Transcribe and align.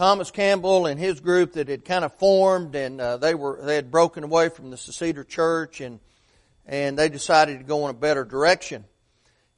Thomas 0.00 0.30
Campbell 0.30 0.86
and 0.86 0.98
his 0.98 1.20
group 1.20 1.52
that 1.52 1.68
had 1.68 1.84
kind 1.84 2.06
of 2.06 2.14
formed, 2.14 2.74
and 2.74 2.98
uh, 2.98 3.18
they 3.18 3.34
were 3.34 3.60
they 3.62 3.74
had 3.74 3.90
broken 3.90 4.24
away 4.24 4.48
from 4.48 4.70
the 4.70 4.78
Seceder 4.78 5.28
Church, 5.28 5.82
and 5.82 6.00
and 6.64 6.98
they 6.98 7.10
decided 7.10 7.58
to 7.58 7.64
go 7.64 7.84
in 7.84 7.90
a 7.90 7.98
better 7.98 8.24
direction. 8.24 8.86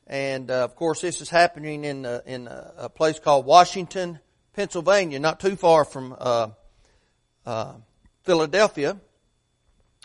And 0.04 0.50
uh, 0.50 0.64
of 0.64 0.74
course, 0.74 1.00
this 1.00 1.20
is 1.20 1.30
happening 1.30 1.84
in 1.84 2.04
uh, 2.04 2.22
in 2.26 2.48
a 2.48 2.88
place 2.88 3.20
called 3.20 3.46
Washington, 3.46 4.18
Pennsylvania, 4.52 5.20
not 5.20 5.38
too 5.38 5.54
far 5.54 5.84
from 5.84 6.16
uh, 6.18 6.48
uh, 7.46 7.74
Philadelphia. 8.24 8.96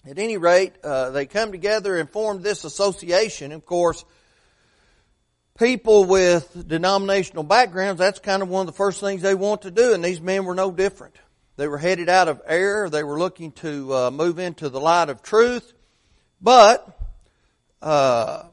At 0.07 0.19
any 0.19 0.38
rate, 0.38 0.73
uh, 0.83 1.09
they 1.09 1.25
come 1.25 1.51
together 1.51 1.97
and 1.97 2.07
form 2.07 2.43
this 2.43 2.63
association. 2.63 3.51
Of 3.54 3.65
course, 3.65 4.05
people 5.57 6.05
with 6.05 6.67
denominational 6.67 7.43
backgrounds, 7.43 7.99
that's 7.99 8.19
kind 8.19 8.41
of 8.41 8.49
one 8.49 8.61
of 8.61 8.67
the 8.67 8.77
first 8.77 8.99
things 8.99 9.21
they 9.21 9.35
want 9.35 9.63
to 9.63 9.71
do, 9.71 9.93
and 9.93 10.03
these 10.03 10.21
men 10.21 10.45
were 10.45 10.55
no 10.55 10.71
different. 10.71 11.15
They 11.57 11.67
were 11.67 11.77
headed 11.77 12.07
out 12.07 12.27
of 12.27 12.41
error. 12.45 12.89
They 12.89 13.03
were 13.03 13.17
looking 13.17 13.52
to 13.53 13.93
uh, 13.93 14.12
move 14.12 14.38
into 14.38 14.70
the 14.70 14.79
light 14.79 15.09
of 15.09 15.23
truth, 15.23 15.73
but 16.39 16.88
uh, 17.81 18.43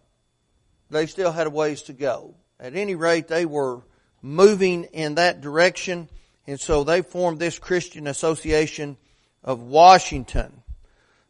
they 0.90 1.06
still 1.06 1.30
had 1.30 1.46
a 1.46 1.50
ways 1.50 1.82
to 1.82 1.92
go. 1.92 2.34
At 2.58 2.74
any 2.74 2.94
rate, 2.94 3.28
they 3.28 3.44
were 3.44 3.82
moving 4.22 4.84
in 4.84 5.16
that 5.16 5.42
direction, 5.42 6.08
and 6.46 6.58
so 6.58 6.82
they 6.82 7.02
formed 7.02 7.38
this 7.38 7.58
Christian 7.58 8.06
Association 8.06 8.96
of 9.42 9.60
Washington. 9.60 10.62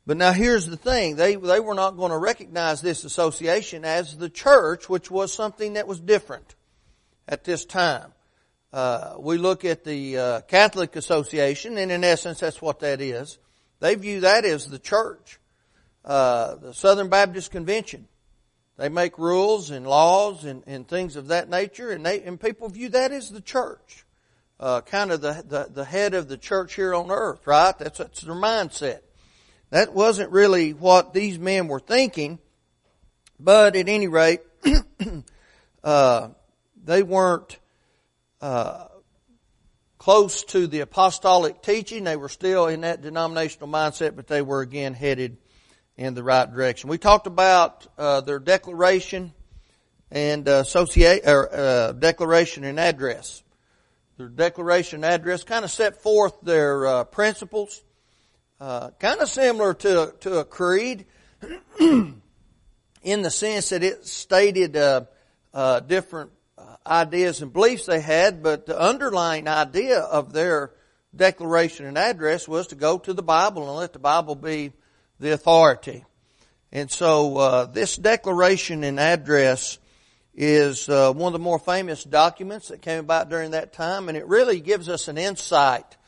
But 0.06 0.18
now 0.18 0.32
here's 0.32 0.66
the 0.66 0.76
thing. 0.76 1.16
They, 1.16 1.36
they 1.36 1.60
were 1.60 1.74
not 1.74 1.96
going 1.96 2.10
to 2.10 2.18
recognize 2.18 2.82
this 2.82 3.04
association 3.04 3.84
as 3.84 4.16
the 4.16 4.28
church, 4.28 4.88
which 4.88 5.10
was 5.10 5.32
something 5.32 5.74
that 5.74 5.86
was 5.86 5.98
different 5.98 6.54
at 7.26 7.44
this 7.44 7.64
time. 7.64 8.12
Uh, 8.72 9.14
we 9.18 9.38
look 9.38 9.64
at 9.64 9.84
the 9.84 10.18
uh, 10.18 10.40
Catholic 10.42 10.96
Association, 10.96 11.78
and 11.78 11.90
in 11.90 12.04
essence, 12.04 12.40
that's 12.40 12.60
what 12.60 12.80
that 12.80 13.00
is. 13.00 13.38
They 13.80 13.94
view 13.94 14.20
that 14.20 14.44
as 14.44 14.68
the 14.68 14.78
church. 14.78 15.38
Uh, 16.04 16.56
the 16.56 16.74
Southern 16.74 17.08
Baptist 17.08 17.50
Convention. 17.50 18.06
They 18.76 18.90
make 18.90 19.16
rules 19.16 19.70
and 19.70 19.86
laws 19.86 20.44
and, 20.44 20.62
and 20.66 20.86
things 20.86 21.16
of 21.16 21.28
that 21.28 21.48
nature, 21.48 21.90
and 21.90 22.04
they 22.04 22.22
and 22.22 22.38
people 22.38 22.68
view 22.68 22.90
that 22.90 23.10
as 23.10 23.30
the 23.30 23.40
church, 23.40 24.04
uh, 24.60 24.82
kind 24.82 25.12
of 25.12 25.22
the, 25.22 25.44
the 25.48 25.68
the 25.72 25.84
head 25.84 26.12
of 26.12 26.28
the 26.28 26.36
church 26.36 26.74
here 26.74 26.94
on 26.94 27.10
earth, 27.10 27.46
right? 27.46 27.78
That's 27.78 27.98
that's 27.98 28.20
their 28.20 28.34
mindset. 28.34 29.00
That 29.74 29.92
wasn't 29.92 30.30
really 30.30 30.72
what 30.72 31.12
these 31.12 31.36
men 31.36 31.66
were 31.66 31.80
thinking, 31.80 32.38
but 33.40 33.74
at 33.74 33.88
any 33.88 34.06
rate, 34.06 34.40
uh, 35.82 36.28
they 36.84 37.02
weren't 37.02 37.58
uh, 38.40 38.86
close 39.98 40.44
to 40.44 40.68
the 40.68 40.78
apostolic 40.78 41.60
teaching. 41.60 42.04
They 42.04 42.14
were 42.14 42.28
still 42.28 42.68
in 42.68 42.82
that 42.82 43.02
denominational 43.02 43.68
mindset, 43.68 44.14
but 44.14 44.28
they 44.28 44.42
were 44.42 44.60
again 44.60 44.94
headed 44.94 45.38
in 45.96 46.14
the 46.14 46.22
right 46.22 46.48
direction. 46.48 46.88
We 46.88 46.98
talked 46.98 47.26
about 47.26 47.84
uh, 47.98 48.20
their 48.20 48.38
declaration 48.38 49.32
and 50.08 50.48
uh, 50.48 50.52
associate 50.52 51.22
or 51.26 51.52
uh, 51.52 51.92
declaration 51.94 52.62
and 52.62 52.78
address. 52.78 53.42
Their 54.18 54.28
declaration 54.28 55.02
and 55.02 55.12
address 55.12 55.42
kind 55.42 55.64
of 55.64 55.72
set 55.72 56.00
forth 56.00 56.42
their 56.42 56.86
uh, 56.86 57.02
principles 57.02 57.82
uh, 58.64 58.90
kind 58.98 59.20
of 59.20 59.28
similar 59.28 59.74
to 59.74 60.14
to 60.20 60.38
a 60.38 60.44
creed, 60.44 61.04
in 61.78 62.22
the 63.02 63.30
sense 63.30 63.68
that 63.68 63.82
it 63.82 64.06
stated 64.06 64.74
uh, 64.74 65.02
uh, 65.52 65.80
different 65.80 66.30
uh, 66.56 66.76
ideas 66.86 67.42
and 67.42 67.52
beliefs 67.52 67.84
they 67.84 68.00
had, 68.00 68.42
but 68.42 68.64
the 68.64 68.80
underlying 68.80 69.48
idea 69.48 69.98
of 69.98 70.32
their 70.32 70.70
declaration 71.14 71.84
and 71.84 71.98
address 71.98 72.48
was 72.48 72.68
to 72.68 72.74
go 72.74 72.96
to 72.96 73.12
the 73.12 73.22
Bible 73.22 73.68
and 73.68 73.76
let 73.76 73.92
the 73.92 73.98
Bible 73.98 74.34
be 74.34 74.72
the 75.20 75.34
authority. 75.34 76.02
And 76.72 76.90
so 76.90 77.36
uh, 77.36 77.66
this 77.66 77.96
declaration 77.96 78.82
and 78.82 78.98
address 78.98 79.78
is 80.34 80.88
uh, 80.88 81.12
one 81.12 81.28
of 81.28 81.32
the 81.34 81.38
more 81.38 81.58
famous 81.58 82.02
documents 82.02 82.68
that 82.68 82.80
came 82.80 83.00
about 83.00 83.28
during 83.28 83.50
that 83.50 83.74
time, 83.74 84.08
and 84.08 84.16
it 84.16 84.26
really 84.26 84.60
gives 84.60 84.88
us 84.88 85.08
an 85.08 85.18
insight 85.18 85.98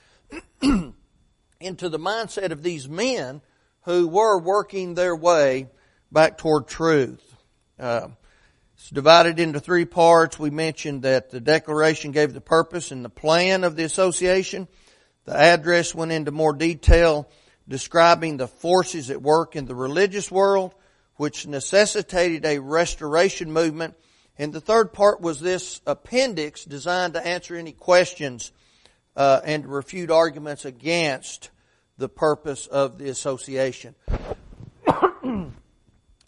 into 1.60 1.88
the 1.88 1.98
mindset 1.98 2.50
of 2.52 2.62
these 2.62 2.88
men 2.88 3.40
who 3.82 4.08
were 4.08 4.38
working 4.38 4.94
their 4.94 5.14
way 5.14 5.68
back 6.10 6.38
toward 6.38 6.66
truth. 6.66 7.22
Uh, 7.78 8.08
it's 8.74 8.90
divided 8.90 9.40
into 9.40 9.60
three 9.60 9.84
parts. 9.84 10.38
We 10.38 10.50
mentioned 10.50 11.02
that 11.02 11.30
the 11.30 11.40
declaration 11.40 12.12
gave 12.12 12.34
the 12.34 12.40
purpose 12.40 12.90
and 12.90 13.04
the 13.04 13.10
plan 13.10 13.64
of 13.64 13.76
the 13.76 13.84
association. 13.84 14.68
The 15.24 15.36
address 15.36 15.94
went 15.94 16.12
into 16.12 16.30
more 16.30 16.52
detail 16.52 17.28
describing 17.68 18.36
the 18.36 18.48
forces 18.48 19.10
at 19.10 19.22
work 19.22 19.56
in 19.56 19.66
the 19.66 19.74
religious 19.74 20.30
world, 20.30 20.74
which 21.16 21.46
necessitated 21.46 22.44
a 22.44 22.58
restoration 22.58 23.52
movement. 23.52 23.94
And 24.38 24.52
the 24.52 24.60
third 24.60 24.92
part 24.92 25.20
was 25.20 25.40
this 25.40 25.80
appendix 25.86 26.64
designed 26.64 27.14
to 27.14 27.26
answer 27.26 27.56
any 27.56 27.72
questions 27.72 28.52
uh, 29.16 29.40
and 29.44 29.64
to 29.64 29.68
refute 29.68 30.10
arguments 30.10 30.64
against 30.64 31.50
the 31.98 32.08
purpose 32.08 32.66
of 32.66 32.98
the 32.98 33.08
association. 33.08 33.94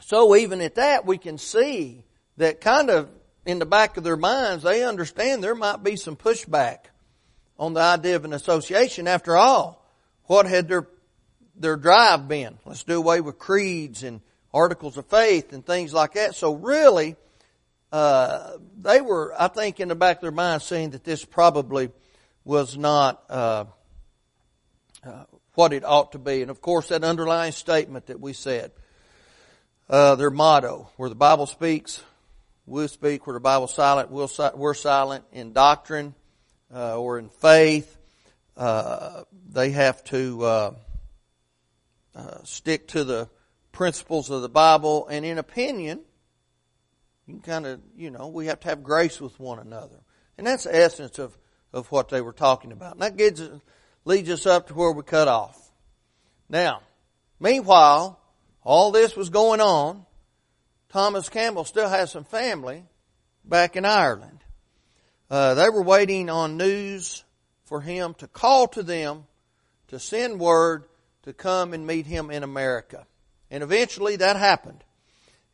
so 0.00 0.36
even 0.36 0.60
at 0.60 0.76
that, 0.76 1.04
we 1.04 1.18
can 1.18 1.38
see 1.38 2.04
that 2.38 2.60
kind 2.60 2.90
of 2.90 3.10
in 3.44 3.58
the 3.58 3.66
back 3.66 3.96
of 3.96 4.04
their 4.04 4.16
minds, 4.16 4.62
they 4.62 4.84
understand 4.84 5.42
there 5.42 5.54
might 5.54 5.82
be 5.82 5.96
some 5.96 6.16
pushback 6.16 6.78
on 7.58 7.74
the 7.74 7.80
idea 7.80 8.16
of 8.16 8.24
an 8.24 8.32
association. 8.32 9.08
After 9.08 9.36
all, 9.36 9.84
what 10.24 10.46
had 10.46 10.68
their 10.68 10.86
their 11.56 11.76
drive 11.76 12.28
been? 12.28 12.58
Let's 12.64 12.84
do 12.84 12.98
away 12.98 13.20
with 13.20 13.38
creeds 13.38 14.02
and 14.02 14.20
articles 14.52 14.96
of 14.96 15.06
faith 15.06 15.52
and 15.52 15.64
things 15.64 15.92
like 15.92 16.12
that. 16.12 16.34
So 16.34 16.54
really, 16.54 17.16
uh, 17.90 18.58
they 18.76 19.00
were, 19.00 19.34
I 19.38 19.48
think, 19.48 19.80
in 19.80 19.88
the 19.88 19.94
back 19.94 20.18
of 20.18 20.22
their 20.22 20.30
minds, 20.30 20.64
saying 20.64 20.90
that 20.90 21.04
this 21.04 21.24
probably 21.24 21.90
was 22.48 22.78
not 22.78 23.22
uh, 23.28 23.66
uh, 25.04 25.24
what 25.52 25.74
it 25.74 25.84
ought 25.84 26.12
to 26.12 26.18
be. 26.18 26.40
And 26.40 26.50
of 26.50 26.62
course, 26.62 26.88
that 26.88 27.04
underlying 27.04 27.52
statement 27.52 28.06
that 28.06 28.20
we 28.20 28.32
said, 28.32 28.72
uh, 29.90 30.14
their 30.14 30.30
motto, 30.30 30.88
where 30.96 31.10
the 31.10 31.14
Bible 31.14 31.44
speaks, 31.44 32.02
we'll 32.64 32.88
speak. 32.88 33.26
Where 33.26 33.34
the 33.34 33.40
Bible's 33.40 33.74
silent, 33.74 34.10
we'll, 34.10 34.30
we're 34.54 34.72
silent 34.72 35.26
in 35.30 35.52
doctrine 35.52 36.14
uh, 36.74 36.98
or 36.98 37.18
in 37.18 37.28
faith. 37.28 37.98
Uh, 38.56 39.24
they 39.50 39.72
have 39.72 40.02
to 40.04 40.42
uh, 40.42 40.74
uh, 42.16 42.38
stick 42.44 42.88
to 42.88 43.04
the 43.04 43.28
principles 43.72 44.30
of 44.30 44.40
the 44.40 44.48
Bible, 44.48 45.06
and 45.06 45.22
in 45.22 45.36
opinion, 45.36 46.00
you 47.26 47.34
can 47.34 47.42
kind 47.42 47.66
of, 47.66 47.80
you 47.94 48.10
know, 48.10 48.28
we 48.28 48.46
have 48.46 48.60
to 48.60 48.68
have 48.68 48.82
grace 48.82 49.20
with 49.20 49.38
one 49.38 49.58
another. 49.58 50.00
And 50.38 50.46
that's 50.46 50.64
the 50.64 50.74
essence 50.74 51.18
of, 51.18 51.37
of 51.72 51.90
what 51.92 52.08
they 52.08 52.20
were 52.20 52.32
talking 52.32 52.72
about. 52.72 52.98
And 52.98 53.02
that 53.02 53.60
leads 54.04 54.30
us 54.30 54.46
up 54.46 54.68
to 54.68 54.74
where 54.74 54.92
we 54.92 55.02
cut 55.02 55.28
off. 55.28 55.70
Now, 56.48 56.82
meanwhile, 57.38 58.18
all 58.62 58.90
this 58.90 59.16
was 59.16 59.30
going 59.30 59.60
on. 59.60 60.04
Thomas 60.88 61.28
Campbell 61.28 61.64
still 61.64 61.88
has 61.88 62.10
some 62.10 62.24
family 62.24 62.84
back 63.44 63.76
in 63.76 63.84
Ireland. 63.84 64.38
Uh, 65.30 65.54
they 65.54 65.68
were 65.68 65.82
waiting 65.82 66.30
on 66.30 66.56
news 66.56 67.24
for 67.64 67.82
him 67.82 68.14
to 68.14 68.26
call 68.26 68.68
to 68.68 68.82
them 68.82 69.26
to 69.88 69.98
send 69.98 70.40
word 70.40 70.84
to 71.22 71.32
come 71.34 71.74
and 71.74 71.86
meet 71.86 72.06
him 72.06 72.30
in 72.30 72.42
America. 72.42 73.06
And 73.50 73.62
eventually 73.62 74.16
that 74.16 74.36
happened. 74.36 74.82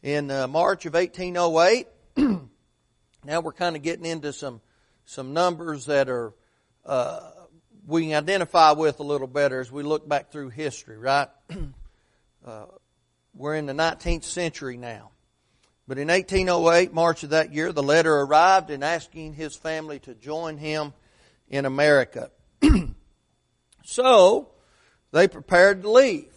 In 0.03 0.31
uh, 0.31 0.47
March 0.47 0.87
of 0.87 0.95
1808, 0.95 1.87
now 3.25 3.41
we're 3.41 3.53
kind 3.53 3.75
of 3.75 3.83
getting 3.83 4.05
into 4.05 4.33
some, 4.33 4.61
some 5.05 5.33
numbers 5.33 5.87
that 5.87 6.09
are, 6.09 6.33
uh, 6.87 7.31
we 7.87 8.07
can 8.07 8.15
identify 8.15 8.73
with 8.73 9.01
a 9.01 9.03
little 9.03 9.27
better 9.27 9.61
as 9.61 9.71
we 9.71 9.83
look 9.83 10.09
back 10.09 10.31
through 10.31 10.51
history, 10.51 10.97
right? 10.97 11.29
uh, 12.47 12.67
we're 13.35 13.57
in 13.57 13.67
the 13.67 13.73
19th 13.73 14.25
century 14.25 14.77
now. 14.77 15.11
But 15.87 15.99
in 15.99 16.09
1808, 16.09 16.95
March 16.95 17.25
of 17.25 17.31
that 17.31 17.53
year, 17.53 17.73
the 17.73 17.83
letter 17.83 18.15
arrived 18.15 18.71
and 18.71 18.83
asking 18.83 19.35
his 19.35 19.55
family 19.55 19.99
to 20.01 20.15
join 20.15 20.57
him 20.57 20.95
in 21.49 21.67
America. 21.67 22.31
so, 23.85 24.49
they 25.13 25.29
prepared 25.29 25.83
to 25.83 25.91
leave. 25.91 26.33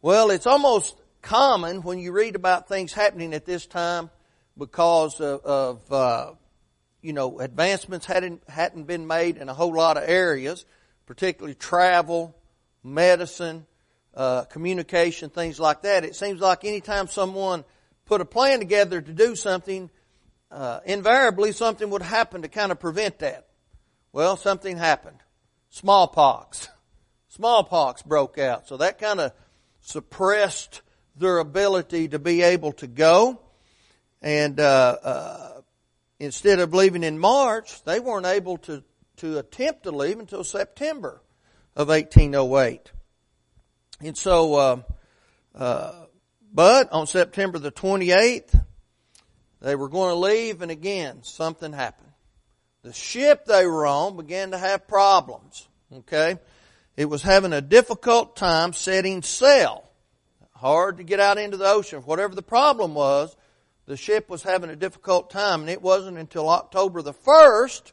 Well, 0.00 0.30
it's 0.30 0.46
almost 0.46 0.96
common 1.20 1.82
when 1.82 1.98
you 1.98 2.12
read 2.12 2.34
about 2.34 2.68
things 2.68 2.92
happening 2.92 3.34
at 3.34 3.44
this 3.44 3.66
time 3.66 4.10
because 4.56 5.20
of, 5.20 5.40
of 5.44 5.92
uh, 5.92 6.32
you 7.04 7.12
know, 7.12 7.38
advancements 7.38 8.06
hadn't, 8.06 8.42
hadn't 8.48 8.84
been 8.84 9.06
made 9.06 9.36
in 9.36 9.50
a 9.50 9.54
whole 9.54 9.74
lot 9.74 9.98
of 9.98 10.04
areas, 10.06 10.64
particularly 11.04 11.54
travel, 11.54 12.34
medicine, 12.82 13.66
uh, 14.14 14.44
communication, 14.44 15.28
things 15.28 15.60
like 15.60 15.82
that. 15.82 16.04
It 16.04 16.16
seems 16.16 16.40
like 16.40 16.64
anytime 16.64 17.08
someone 17.08 17.64
put 18.06 18.22
a 18.22 18.24
plan 18.24 18.58
together 18.58 19.02
to 19.02 19.12
do 19.12 19.36
something, 19.36 19.90
uh, 20.50 20.80
invariably 20.86 21.52
something 21.52 21.90
would 21.90 22.00
happen 22.00 22.40
to 22.40 22.48
kind 22.48 22.72
of 22.72 22.80
prevent 22.80 23.18
that. 23.18 23.48
Well, 24.12 24.38
something 24.38 24.78
happened. 24.78 25.18
Smallpox. 25.68 26.70
Smallpox 27.28 28.00
broke 28.00 28.38
out. 28.38 28.66
So 28.66 28.78
that 28.78 28.98
kind 28.98 29.20
of 29.20 29.32
suppressed 29.82 30.80
their 31.16 31.36
ability 31.38 32.08
to 32.08 32.18
be 32.18 32.40
able 32.40 32.72
to 32.72 32.86
go. 32.86 33.40
And 34.22 34.58
uh, 34.58 34.96
uh, 35.02 35.53
instead 36.24 36.58
of 36.58 36.74
leaving 36.74 37.02
in 37.02 37.18
March, 37.18 37.82
they 37.84 38.00
weren't 38.00 38.26
able 38.26 38.58
to, 38.58 38.82
to 39.18 39.38
attempt 39.38 39.84
to 39.84 39.90
leave 39.90 40.18
until 40.18 40.44
September 40.44 41.20
of 41.76 41.88
1808. 41.88 42.92
And 44.00 44.16
so, 44.16 44.54
uh, 44.54 44.82
uh, 45.54 45.92
but 46.52 46.92
on 46.92 47.06
September 47.06 47.58
the 47.58 47.72
28th, 47.72 48.60
they 49.60 49.76
were 49.76 49.88
going 49.88 50.10
to 50.10 50.18
leave, 50.18 50.62
and 50.62 50.70
again, 50.70 51.22
something 51.22 51.72
happened. 51.72 52.12
The 52.82 52.92
ship 52.92 53.46
they 53.46 53.66
were 53.66 53.86
on 53.86 54.16
began 54.16 54.50
to 54.50 54.58
have 54.58 54.86
problems. 54.86 55.66
Okay? 55.92 56.38
It 56.96 57.06
was 57.06 57.22
having 57.22 57.52
a 57.52 57.60
difficult 57.60 58.36
time 58.36 58.72
setting 58.72 59.22
sail. 59.22 59.88
Hard 60.54 60.98
to 60.98 61.04
get 61.04 61.18
out 61.18 61.38
into 61.38 61.56
the 61.56 61.66
ocean. 61.66 62.00
Whatever 62.00 62.34
the 62.34 62.42
problem 62.42 62.94
was, 62.94 63.34
the 63.86 63.96
ship 63.96 64.28
was 64.30 64.42
having 64.42 64.70
a 64.70 64.76
difficult 64.76 65.30
time, 65.30 65.60
and 65.60 65.70
it 65.70 65.82
wasn't 65.82 66.18
until 66.18 66.48
October 66.48 67.02
the 67.02 67.12
1st 67.12 67.92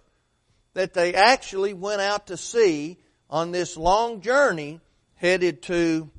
that 0.73 0.93
they 0.93 1.13
actually 1.13 1.73
went 1.73 2.01
out 2.01 2.27
to 2.27 2.37
sea 2.37 2.97
on 3.29 3.51
this 3.51 3.75
long 3.75 4.21
journey 4.21 4.79
headed 5.15 5.61
to 5.63 6.09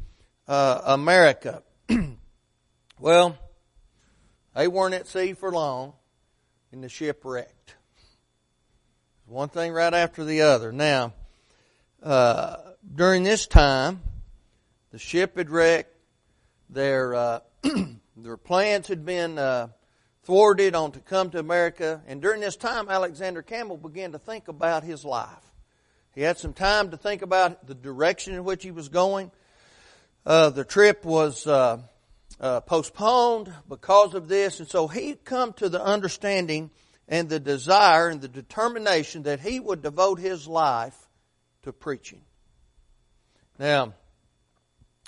uh, 0.46 0.80
America. 0.84 1.62
well, 3.00 3.38
they 4.54 4.68
weren't 4.68 4.94
at 4.94 5.06
sea 5.06 5.32
for 5.32 5.50
long, 5.50 5.94
and 6.70 6.84
the 6.84 6.88
ship 6.88 7.22
wrecked. 7.24 7.74
One 9.26 9.48
thing 9.48 9.72
right 9.72 9.94
after 9.94 10.24
the 10.24 10.42
other. 10.42 10.72
Now, 10.72 11.14
uh, 12.02 12.56
during 12.94 13.22
this 13.22 13.46
time, 13.46 14.02
the 14.90 14.98
ship 14.98 15.38
had 15.38 15.48
wrecked. 15.48 15.88
Their 16.68 17.14
uh, 17.14 17.40
their 18.22 18.36
plans 18.36 18.88
had 18.88 19.04
been 19.04 19.38
uh, 19.38 19.68
thwarted 20.24 20.74
on 20.74 20.92
to 20.92 21.00
come 21.00 21.30
to 21.30 21.38
America. 21.38 22.02
And 22.06 22.22
during 22.22 22.40
this 22.40 22.56
time, 22.56 22.88
Alexander 22.88 23.42
Campbell 23.42 23.76
began 23.76 24.12
to 24.12 24.18
think 24.18 24.48
about 24.48 24.84
his 24.84 25.04
life. 25.04 25.28
He 26.14 26.20
had 26.20 26.38
some 26.38 26.52
time 26.52 26.90
to 26.90 26.96
think 26.96 27.22
about 27.22 27.66
the 27.66 27.74
direction 27.74 28.34
in 28.34 28.44
which 28.44 28.62
he 28.62 28.70
was 28.70 28.88
going. 28.88 29.30
Uh, 30.24 30.50
the 30.50 30.64
trip 30.64 31.04
was 31.04 31.46
uh, 31.46 31.78
uh, 32.40 32.60
postponed 32.60 33.52
because 33.68 34.14
of 34.14 34.28
this, 34.28 34.60
and 34.60 34.68
so 34.68 34.86
he 34.86 35.14
come 35.14 35.52
to 35.54 35.68
the 35.68 35.82
understanding 35.82 36.70
and 37.08 37.28
the 37.28 37.40
desire 37.40 38.08
and 38.08 38.20
the 38.20 38.28
determination 38.28 39.24
that 39.24 39.40
he 39.40 39.58
would 39.58 39.82
devote 39.82 40.18
his 40.18 40.46
life 40.46 40.96
to 41.62 41.72
preaching. 41.72 42.20
Now, 43.58 43.94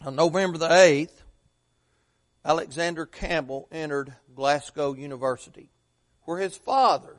on 0.05 0.17
November 0.17 0.59
the 0.59 0.69
8th, 0.69 1.24
Alexander 2.45 3.07
Campbell 3.07 3.69
entered 3.73 4.13
Glasgow 4.35 4.93
University, 4.95 5.71
where 6.25 6.39
his 6.39 6.57
father 6.57 7.17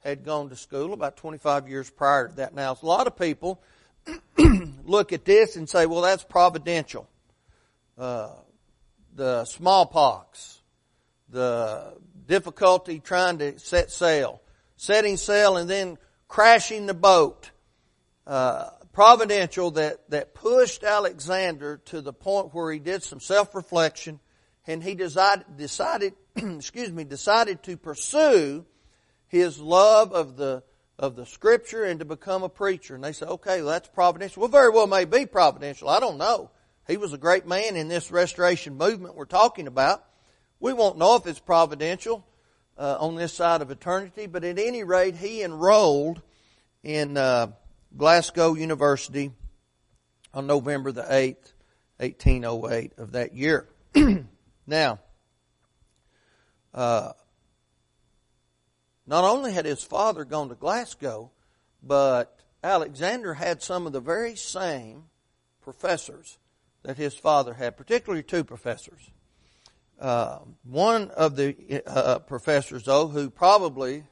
had 0.00 0.24
gone 0.24 0.50
to 0.50 0.56
school 0.56 0.92
about 0.92 1.16
25 1.16 1.68
years 1.68 1.90
prior 1.90 2.28
to 2.28 2.34
that. 2.36 2.54
Now, 2.54 2.76
a 2.80 2.86
lot 2.86 3.06
of 3.06 3.16
people 3.16 3.62
look 4.84 5.12
at 5.12 5.24
this 5.24 5.56
and 5.56 5.68
say, 5.68 5.86
well, 5.86 6.02
that's 6.02 6.24
providential. 6.24 7.08
Uh, 7.96 8.30
the 9.14 9.44
smallpox, 9.46 10.60
the 11.30 11.94
difficulty 12.26 13.00
trying 13.00 13.38
to 13.38 13.58
set 13.58 13.90
sail, 13.90 14.40
setting 14.76 15.16
sail 15.16 15.56
and 15.56 15.68
then 15.68 15.98
crashing 16.28 16.86
the 16.86 16.94
boat. 16.94 17.50
Uh, 18.26 18.68
providential 18.92 19.70
that, 19.70 20.10
that 20.10 20.34
pushed 20.34 20.84
Alexander 20.84 21.78
to 21.86 22.00
the 22.00 22.12
point 22.12 22.52
where 22.52 22.70
he 22.70 22.78
did 22.78 23.02
some 23.02 23.20
self-reflection 23.20 24.20
and 24.68 24.82
he 24.82 24.94
decided, 24.94 25.44
decided 25.56 26.12
excuse 26.36 26.92
me, 26.92 27.02
decided 27.02 27.62
to 27.64 27.76
pursue 27.76 28.64
his 29.26 29.58
love 29.58 30.12
of 30.12 30.36
the, 30.36 30.62
of 30.98 31.16
the 31.16 31.24
scripture 31.24 31.84
and 31.84 32.00
to 32.00 32.04
become 32.04 32.42
a 32.42 32.48
preacher. 32.50 32.94
And 32.94 33.02
they 33.02 33.12
said, 33.12 33.28
okay, 33.28 33.62
well, 33.62 33.72
that's 33.72 33.88
providential. 33.88 34.42
Well, 34.42 34.50
very 34.50 34.70
well 34.70 34.86
may 34.86 35.06
be 35.06 35.24
providential. 35.24 35.88
I 35.88 36.00
don't 36.00 36.18
know. 36.18 36.50
He 36.86 36.98
was 36.98 37.14
a 37.14 37.18
great 37.18 37.46
man 37.46 37.76
in 37.76 37.88
this 37.88 38.10
restoration 38.10 38.76
movement 38.76 39.16
we're 39.16 39.24
talking 39.24 39.66
about. 39.66 40.04
We 40.60 40.74
won't 40.74 40.98
know 40.98 41.16
if 41.16 41.26
it's 41.26 41.40
providential 41.40 42.26
uh, 42.76 42.98
on 43.00 43.16
this 43.16 43.32
side 43.32 43.62
of 43.62 43.70
eternity, 43.70 44.26
but 44.26 44.44
at 44.44 44.58
any 44.58 44.84
rate, 44.84 45.16
he 45.16 45.42
enrolled 45.42 46.20
in 46.82 47.16
uh, 47.16 47.48
Glasgow 47.96 48.54
University 48.54 49.32
on 50.34 50.46
November 50.46 50.92
the 50.92 51.02
8th, 51.02 51.52
1808 51.98 52.92
of 52.98 53.12
that 53.12 53.34
year. 53.34 53.66
now, 54.68 55.00
uh, 56.74 57.12
not 59.06 59.24
only 59.24 59.52
had 59.52 59.64
his 59.64 59.82
father 59.82 60.24
gone 60.24 60.50
to 60.50 60.54
Glasgow, 60.54 61.30
but 61.82 62.38
Alexander 62.62 63.34
had 63.34 63.62
some 63.62 63.86
of 63.86 63.92
the 63.92 64.00
very 64.00 64.36
same 64.36 65.04
professors 65.62 66.38
that 66.82 66.96
his 66.96 67.14
father 67.14 67.54
had, 67.54 67.76
particularly 67.76 68.22
two 68.22 68.44
professors. 68.44 69.10
Uh, 69.98 70.38
one 70.62 71.10
of 71.10 71.36
the 71.36 71.82
uh, 71.86 72.18
professors, 72.20 72.84
though, 72.84 73.08
who 73.08 73.30
probably 73.30 74.04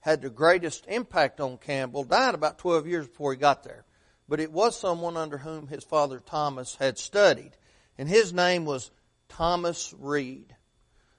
had 0.00 0.22
the 0.22 0.30
greatest 0.30 0.86
impact 0.88 1.40
on 1.40 1.58
Campbell, 1.58 2.04
died 2.04 2.34
about 2.34 2.58
12 2.58 2.86
years 2.86 3.08
before 3.08 3.32
he 3.32 3.38
got 3.38 3.64
there. 3.64 3.84
But 4.28 4.40
it 4.40 4.52
was 4.52 4.78
someone 4.78 5.16
under 5.16 5.38
whom 5.38 5.66
his 5.66 5.84
father 5.84 6.20
Thomas 6.24 6.76
had 6.76 6.98
studied. 6.98 7.52
And 7.98 8.08
his 8.08 8.32
name 8.32 8.64
was 8.64 8.90
Thomas 9.28 9.94
Reid. 9.98 10.54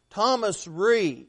Thomas 0.09 0.67
Reid 0.67 1.27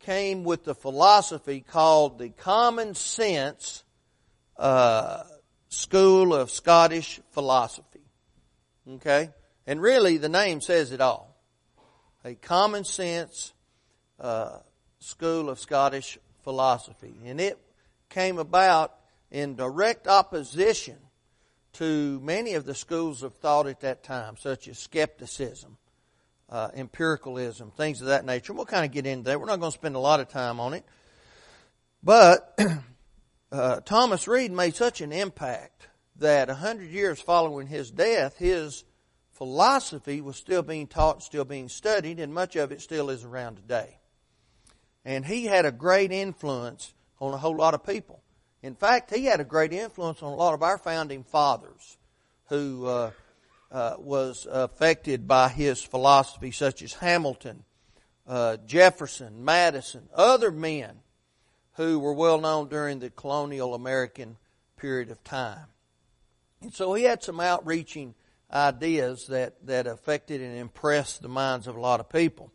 came 0.00 0.44
with 0.44 0.64
the 0.64 0.74
philosophy 0.74 1.60
called 1.60 2.18
the 2.18 2.28
Common 2.28 2.94
Sense 2.94 3.84
uh, 4.56 5.22
School 5.68 6.34
of 6.34 6.50
Scottish 6.50 7.20
Philosophy. 7.30 8.04
Okay? 8.88 9.30
And 9.66 9.80
really, 9.80 10.18
the 10.18 10.28
name 10.28 10.60
says 10.60 10.92
it 10.92 11.00
all. 11.00 11.34
A 12.24 12.34
common 12.34 12.84
sense 12.84 13.52
uh, 14.18 14.58
school 14.98 15.50
of 15.50 15.58
Scottish 15.58 16.18
philosophy. 16.42 17.14
And 17.24 17.40
it 17.40 17.58
came 18.08 18.38
about 18.38 18.94
in 19.30 19.56
direct 19.56 20.06
opposition 20.06 20.96
to 21.74 22.20
many 22.22 22.54
of 22.54 22.64
the 22.64 22.74
schools 22.74 23.22
of 23.22 23.34
thought 23.34 23.66
at 23.66 23.80
that 23.80 24.04
time, 24.04 24.36
such 24.38 24.68
as 24.68 24.78
skepticism, 24.78 25.76
uh, 26.48 26.68
empiricalism, 26.74 27.70
things 27.70 28.00
of 28.00 28.08
that 28.08 28.24
nature. 28.24 28.52
We'll 28.52 28.66
kind 28.66 28.84
of 28.84 28.92
get 28.92 29.06
into 29.06 29.24
that. 29.24 29.40
We're 29.40 29.46
not 29.46 29.60
going 29.60 29.72
to 29.72 29.78
spend 29.78 29.96
a 29.96 30.00
lot 30.00 30.20
of 30.20 30.28
time 30.28 30.60
on 30.60 30.74
it. 30.74 30.84
But 32.02 32.58
uh, 33.52 33.80
Thomas 33.80 34.28
Reid 34.28 34.52
made 34.52 34.76
such 34.76 35.00
an 35.00 35.12
impact 35.12 35.88
that 36.16 36.50
a 36.50 36.54
hundred 36.54 36.90
years 36.90 37.20
following 37.20 37.66
his 37.66 37.90
death, 37.90 38.38
his 38.38 38.84
philosophy 39.32 40.20
was 40.20 40.36
still 40.36 40.62
being 40.62 40.86
taught, 40.86 41.22
still 41.22 41.44
being 41.44 41.68
studied, 41.68 42.20
and 42.20 42.32
much 42.32 42.56
of 42.56 42.72
it 42.72 42.80
still 42.80 43.10
is 43.10 43.24
around 43.24 43.56
today. 43.56 43.98
And 45.04 45.24
he 45.24 45.46
had 45.46 45.66
a 45.66 45.72
great 45.72 46.12
influence 46.12 46.94
on 47.20 47.34
a 47.34 47.38
whole 47.38 47.56
lot 47.56 47.74
of 47.74 47.84
people. 47.84 48.22
In 48.62 48.74
fact, 48.74 49.14
he 49.14 49.26
had 49.26 49.40
a 49.40 49.44
great 49.44 49.72
influence 49.72 50.22
on 50.22 50.32
a 50.32 50.36
lot 50.36 50.54
of 50.54 50.62
our 50.62 50.78
founding 50.78 51.24
fathers 51.24 51.98
who 52.48 52.86
uh, 52.86 53.10
uh, 53.74 53.96
was 53.98 54.46
affected 54.48 55.26
by 55.26 55.48
his 55.48 55.82
philosophy, 55.82 56.52
such 56.52 56.80
as 56.80 56.92
Hamilton, 56.94 57.64
uh, 58.24 58.56
Jefferson, 58.64 59.44
Madison, 59.44 60.08
other 60.14 60.52
men 60.52 61.00
who 61.72 61.98
were 61.98 62.12
well 62.12 62.40
known 62.40 62.68
during 62.68 63.00
the 63.00 63.10
colonial 63.10 63.74
American 63.74 64.36
period 64.76 65.10
of 65.10 65.24
time. 65.24 65.66
And 66.62 66.72
so 66.72 66.94
he 66.94 67.02
had 67.02 67.24
some 67.24 67.40
outreaching 67.40 68.14
ideas 68.52 69.26
that, 69.26 69.54
that 69.66 69.88
affected 69.88 70.40
and 70.40 70.56
impressed 70.56 71.20
the 71.20 71.28
minds 71.28 71.66
of 71.66 71.74
a 71.74 71.80
lot 71.80 71.98
of 71.98 72.08
people. 72.08 72.52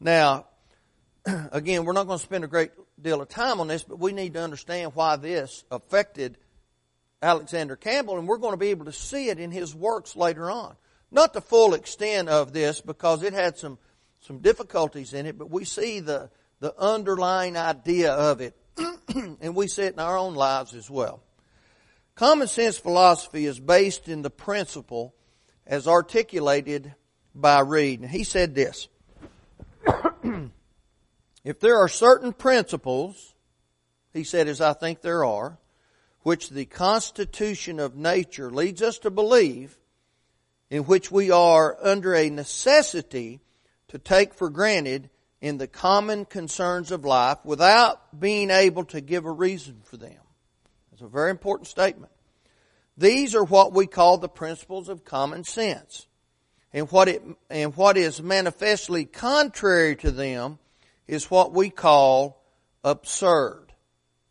Now, 0.00 0.46
again, 1.52 1.84
we're 1.84 1.92
not 1.92 2.06
going 2.06 2.18
to 2.18 2.24
spend 2.24 2.44
a 2.44 2.48
great 2.48 2.70
deal 3.00 3.20
of 3.20 3.28
time 3.28 3.60
on 3.60 3.68
this, 3.68 3.82
but 3.82 3.98
we 3.98 4.12
need 4.12 4.32
to 4.32 4.42
understand 4.42 4.92
why 4.94 5.16
this 5.16 5.64
affected 5.70 6.38
Alexander 7.22 7.76
Campbell, 7.76 8.18
and 8.18 8.28
we're 8.28 8.38
going 8.38 8.52
to 8.52 8.58
be 8.58 8.68
able 8.68 8.84
to 8.84 8.92
see 8.92 9.28
it 9.28 9.38
in 9.38 9.50
his 9.50 9.74
works 9.74 10.14
later 10.14 10.50
on. 10.50 10.76
Not 11.10 11.32
the 11.32 11.40
full 11.40 11.74
extent 11.74 12.28
of 12.28 12.52
this 12.52 12.80
because 12.80 13.22
it 13.22 13.32
had 13.32 13.58
some, 13.58 13.78
some 14.20 14.38
difficulties 14.38 15.14
in 15.14 15.26
it, 15.26 15.38
but 15.38 15.50
we 15.50 15.64
see 15.64 16.00
the, 16.00 16.30
the 16.60 16.74
underlying 16.78 17.56
idea 17.56 18.12
of 18.12 18.40
it, 18.40 18.56
and 19.14 19.56
we 19.56 19.66
see 19.68 19.82
it 19.82 19.94
in 19.94 20.00
our 20.00 20.16
own 20.18 20.34
lives 20.34 20.74
as 20.74 20.90
well. 20.90 21.22
Common 22.14 22.48
sense 22.48 22.78
philosophy 22.78 23.46
is 23.46 23.58
based 23.58 24.08
in 24.08 24.22
the 24.22 24.30
principle 24.30 25.14
as 25.66 25.86
articulated 25.86 26.94
by 27.34 27.60
Reid. 27.60 28.00
And 28.00 28.10
he 28.10 28.24
said 28.24 28.54
this 28.54 28.88
If 31.44 31.60
there 31.60 31.78
are 31.78 31.88
certain 31.88 32.32
principles, 32.32 33.34
he 34.12 34.24
said, 34.24 34.48
as 34.48 34.60
I 34.60 34.72
think 34.72 35.00
there 35.00 35.24
are, 35.24 35.58
which 36.22 36.50
the 36.50 36.64
constitution 36.64 37.80
of 37.80 37.96
nature 37.96 38.50
leads 38.50 38.82
us 38.82 38.98
to 38.98 39.10
believe, 39.10 39.78
in 40.70 40.82
which 40.84 41.10
we 41.10 41.30
are 41.30 41.76
under 41.82 42.14
a 42.14 42.30
necessity 42.30 43.40
to 43.88 43.98
take 43.98 44.34
for 44.34 44.50
granted 44.50 45.08
in 45.40 45.58
the 45.58 45.68
common 45.68 46.24
concerns 46.24 46.90
of 46.90 47.04
life 47.04 47.38
without 47.44 48.18
being 48.18 48.50
able 48.50 48.84
to 48.84 49.00
give 49.00 49.24
a 49.24 49.30
reason 49.30 49.80
for 49.84 49.96
them. 49.96 50.20
It's 50.92 51.02
a 51.02 51.08
very 51.08 51.30
important 51.30 51.68
statement. 51.68 52.12
These 52.96 53.36
are 53.36 53.44
what 53.44 53.72
we 53.72 53.86
call 53.86 54.18
the 54.18 54.28
principles 54.28 54.88
of 54.88 55.04
common 55.04 55.44
sense. 55.44 56.06
And 56.72 56.90
what 56.90 57.08
it, 57.08 57.22
and 57.48 57.74
what 57.76 57.96
is 57.96 58.20
manifestly 58.20 59.04
contrary 59.04 59.96
to 59.96 60.10
them 60.10 60.58
is 61.06 61.30
what 61.30 61.52
we 61.54 61.70
call 61.70 62.42
absurd. 62.84 63.67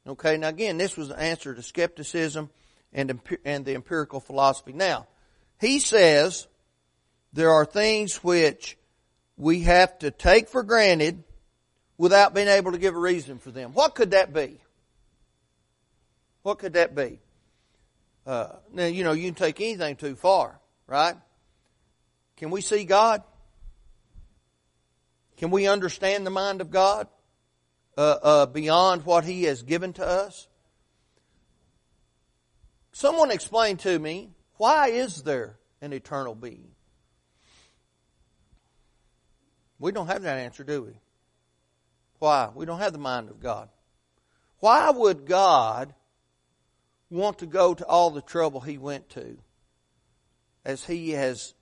Okay, 0.07 0.37
now 0.37 0.47
again, 0.47 0.77
this 0.77 0.95
was 0.95 1.09
an 1.09 1.19
answer 1.19 1.53
to 1.53 1.61
skepticism 1.61 2.49
and, 2.93 3.19
and 3.43 3.65
the 3.65 3.75
empirical 3.75 4.21
philosophy. 4.21 4.71
Now, 4.71 5.07
he 5.59 5.79
says 5.79 6.47
there 7.33 7.51
are 7.51 7.65
things 7.65 8.23
which 8.23 8.77
we 9.35 9.61
have 9.61 9.99
to 9.99 10.11
take 10.11 10.47
for 10.47 10.63
granted 10.63 11.23
without 11.97 12.33
being 12.33 12.47
able 12.47 12.71
to 12.71 12.77
give 12.77 12.95
a 12.95 12.99
reason 12.99 13.37
for 13.37 13.51
them. 13.51 13.73
What 13.73 13.95
could 13.95 14.11
that 14.11 14.33
be? 14.33 14.61
What 16.43 16.59
could 16.59 16.73
that 16.73 16.95
be? 16.95 17.19
Uh, 18.25 18.47
now, 18.71 18.85
you 18.85 19.03
know, 19.03 19.11
you 19.11 19.25
can 19.25 19.35
take 19.35 19.59
anything 19.59 19.97
too 19.97 20.15
far, 20.15 20.59
right? 20.85 21.15
Can 22.37 22.49
we 22.49 22.61
see 22.61 22.85
God? 22.85 23.23
Can 25.37 25.51
we 25.51 25.67
understand 25.67 26.25
the 26.25 26.31
mind 26.31 26.61
of 26.61 26.71
God 26.71 27.07
uh, 27.97 28.17
uh, 28.21 28.45
beyond 28.45 29.05
what 29.05 29.25
He 29.25 29.43
has 29.43 29.63
given 29.63 29.93
to 29.93 30.05
us? 30.05 30.47
Someone 32.91 33.31
explain 33.31 33.77
to 33.77 33.99
me 33.99 34.31
why 34.57 34.87
is 34.87 35.23
there 35.23 35.57
an 35.81 35.93
eternal 35.93 36.35
being? 36.35 36.71
We 39.79 39.91
don't 39.91 40.07
have 40.07 40.23
that 40.23 40.37
answer, 40.37 40.63
do 40.63 40.83
we? 40.83 40.99
Why? 42.19 42.49
We 42.53 42.65
don't 42.65 42.79
have 42.79 42.93
the 42.93 42.99
mind 42.99 43.29
of 43.29 43.39
God. 43.39 43.69
Why 44.59 44.89
would 44.89 45.25
God 45.25 45.93
want 47.09 47.39
to 47.39 47.45
go 47.45 47.73
to 47.75 47.85
all 47.85 48.09
the 48.09 48.21
trouble 48.21 48.59
He 48.59 48.77
went 48.77 49.09
to 49.09 49.37
as 50.65 50.83
He 50.83 51.11
has 51.11 51.53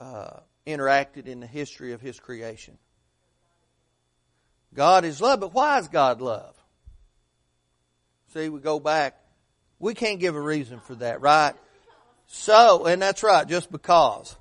uh, 0.00 0.40
interacted 0.66 1.26
in 1.26 1.40
the 1.40 1.46
history 1.46 1.92
of 1.92 2.00
His 2.00 2.18
creation? 2.18 2.78
God 4.74 5.04
is 5.04 5.20
love, 5.20 5.40
but 5.40 5.54
why 5.54 5.78
is 5.78 5.88
God 5.88 6.20
love? 6.20 6.54
See, 8.34 8.48
we 8.48 8.60
go 8.60 8.78
back. 8.78 9.18
We 9.78 9.94
can't 9.94 10.20
give 10.20 10.34
a 10.36 10.40
reason 10.40 10.80
for 10.80 10.94
that, 10.96 11.20
right? 11.20 11.54
So, 12.26 12.84
and 12.84 13.00
that's 13.00 13.22
right, 13.22 13.48
just 13.48 13.72
because. 13.72 14.36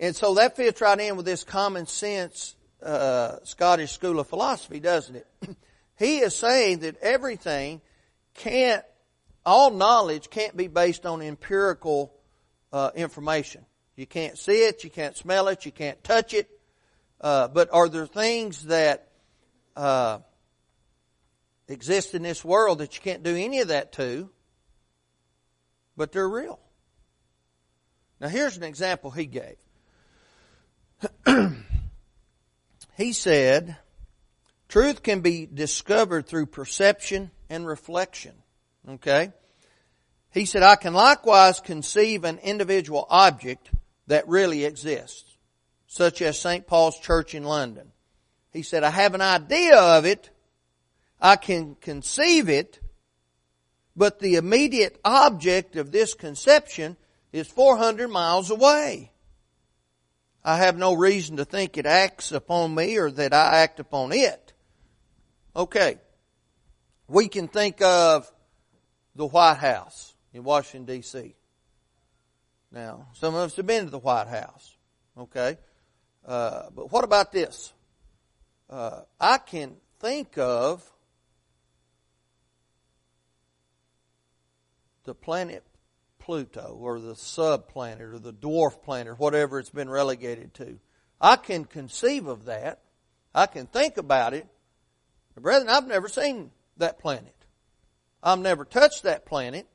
And 0.00 0.16
so 0.16 0.34
that 0.34 0.56
fits 0.56 0.80
right 0.80 0.98
in 0.98 1.16
with 1.16 1.26
this 1.26 1.44
common 1.44 1.86
sense 1.86 2.56
uh, 2.82 3.36
Scottish 3.44 3.92
school 3.92 4.18
of 4.18 4.26
philosophy, 4.26 4.80
doesn't 4.80 5.16
it? 5.16 5.26
he 5.98 6.18
is 6.18 6.34
saying 6.34 6.80
that 6.80 6.96
everything 7.02 7.80
can't, 8.34 8.84
all 9.44 9.70
knowledge 9.70 10.30
can't 10.30 10.56
be 10.56 10.66
based 10.66 11.06
on 11.06 11.22
empirical 11.22 12.12
uh, 12.72 12.90
information. 12.94 13.64
You 13.96 14.06
can't 14.06 14.38
see 14.38 14.64
it, 14.64 14.82
you 14.82 14.90
can't 14.90 15.16
smell 15.16 15.48
it, 15.48 15.66
you 15.66 15.72
can't 15.72 16.02
touch 16.02 16.32
it. 16.32 16.48
Uh, 17.20 17.48
but 17.48 17.68
are 17.72 17.88
there 17.88 18.06
things 18.06 18.64
that 18.64 19.09
uh, 19.76 20.18
exist 21.68 22.14
in 22.14 22.22
this 22.22 22.44
world 22.44 22.78
that 22.78 22.94
you 22.94 23.00
can't 23.02 23.22
do 23.22 23.36
any 23.36 23.60
of 23.60 23.68
that 23.68 23.92
to, 23.92 24.30
but 25.96 26.12
they're 26.12 26.28
real? 26.28 26.60
Now, 28.20 28.28
here's 28.28 28.56
an 28.56 28.62
example 28.62 29.10
he 29.10 29.26
gave. 29.26 29.56
he 32.96 33.12
said, 33.12 33.76
Truth 34.68 35.02
can 35.02 35.20
be 35.20 35.46
discovered 35.46 36.26
through 36.26 36.46
perception 36.46 37.30
and 37.48 37.66
reflection. 37.66 38.34
Okay? 38.88 39.32
He 40.30 40.44
said, 40.44 40.62
I 40.62 40.76
can 40.76 40.94
likewise 40.94 41.60
conceive 41.60 42.24
an 42.24 42.38
individual 42.38 43.06
object 43.10 43.70
that 44.06 44.28
really 44.28 44.64
exists, 44.64 45.36
such 45.86 46.22
as 46.22 46.38
St. 46.38 46.66
Paul's 46.66 46.98
Church 47.00 47.34
in 47.34 47.42
London. 47.42 47.90
He 48.52 48.62
said, 48.62 48.82
I 48.82 48.90
have 48.90 49.14
an 49.14 49.20
idea 49.20 49.78
of 49.78 50.04
it, 50.04 50.30
I 51.20 51.36
can 51.36 51.76
conceive 51.76 52.48
it, 52.48 52.80
but 53.96 54.18
the 54.18 54.36
immediate 54.36 54.98
object 55.04 55.76
of 55.76 55.92
this 55.92 56.14
conception 56.14 56.96
is 57.32 57.46
400 57.48 58.08
miles 58.08 58.50
away. 58.50 59.12
I 60.42 60.56
have 60.56 60.76
no 60.78 60.94
reason 60.94 61.36
to 61.36 61.44
think 61.44 61.76
it 61.76 61.86
acts 61.86 62.32
upon 62.32 62.74
me 62.74 62.96
or 62.96 63.10
that 63.10 63.34
I 63.34 63.58
act 63.58 63.78
upon 63.78 64.12
it. 64.12 64.52
Okay. 65.54 65.98
We 67.08 67.28
can 67.28 67.48
think 67.48 67.82
of 67.82 68.30
the 69.14 69.26
White 69.26 69.58
House 69.58 70.14
in 70.32 70.44
Washington 70.44 70.94
D.C. 70.94 71.34
Now, 72.72 73.08
some 73.14 73.34
of 73.34 73.40
us 73.42 73.56
have 73.56 73.66
been 73.66 73.84
to 73.84 73.90
the 73.90 73.98
White 73.98 74.28
House. 74.28 74.76
Okay. 75.18 75.58
Uh, 76.24 76.70
but 76.74 76.92
what 76.92 77.04
about 77.04 77.32
this? 77.32 77.72
Uh, 78.70 79.00
I 79.20 79.38
can 79.38 79.74
think 79.98 80.38
of 80.38 80.88
the 85.04 85.14
planet 85.14 85.64
Pluto 86.20 86.78
or 86.80 87.00
the 87.00 87.14
subplanet 87.14 88.12
or 88.12 88.18
the 88.20 88.32
dwarf 88.32 88.80
planet, 88.82 89.18
whatever 89.18 89.58
it's 89.58 89.70
been 89.70 89.90
relegated 89.90 90.54
to. 90.54 90.78
I 91.20 91.34
can 91.34 91.64
conceive 91.64 92.28
of 92.28 92.44
that. 92.44 92.80
I 93.34 93.46
can 93.46 93.66
think 93.66 93.96
about 93.96 94.34
it. 94.34 94.46
But 95.34 95.42
brethren, 95.42 95.68
I've 95.68 95.88
never 95.88 96.08
seen 96.08 96.52
that 96.76 97.00
planet. 97.00 97.34
I've 98.22 98.38
never 98.38 98.64
touched 98.64 99.02
that 99.02 99.26
planet. 99.26 99.66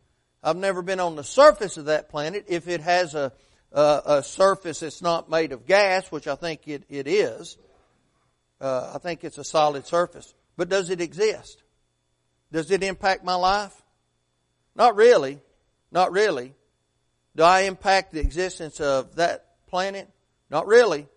I've 0.42 0.56
never 0.56 0.82
been 0.82 1.02
on 1.02 1.18
the 1.18 1.24
surface 1.24 1.76
of 1.76 1.86
that 1.86 2.08
planet. 2.08 2.46
If 2.48 2.70
it 2.70 2.80
has 2.80 3.14
a, 3.16 3.34
a, 3.74 4.02
a 4.06 4.24
surface 4.24 4.80
that's 4.80 5.02
not 5.02 5.30
made 5.30 5.52
of 5.52 5.66
gas, 5.66 6.10
which 6.12 6.28
I 6.28 6.36
think 6.36 6.68
it, 6.68 6.84
it 6.88 7.08
is, 7.08 7.58
uh, 8.66 8.92
I 8.96 8.98
think 8.98 9.24
it's 9.24 9.38
a 9.38 9.44
solid 9.44 9.86
surface. 9.86 10.34
But 10.58 10.70
does 10.70 10.90
it 10.90 11.00
exist? 11.00 11.62
Does 12.52 12.72
it 12.72 12.84
impact 12.84 13.24
my 13.24 13.36
life? 13.36 13.74
Not 14.76 14.96
really. 14.96 15.40
Not 15.92 16.12
really. 16.12 16.56
Do 17.36 17.44
I 17.44 17.62
impact 17.62 18.14
the 18.14 18.22
existence 18.22 18.80
of 18.80 19.18
that 19.18 19.46
planet? 19.68 20.10
Not 20.50 20.66
really. 20.66 21.08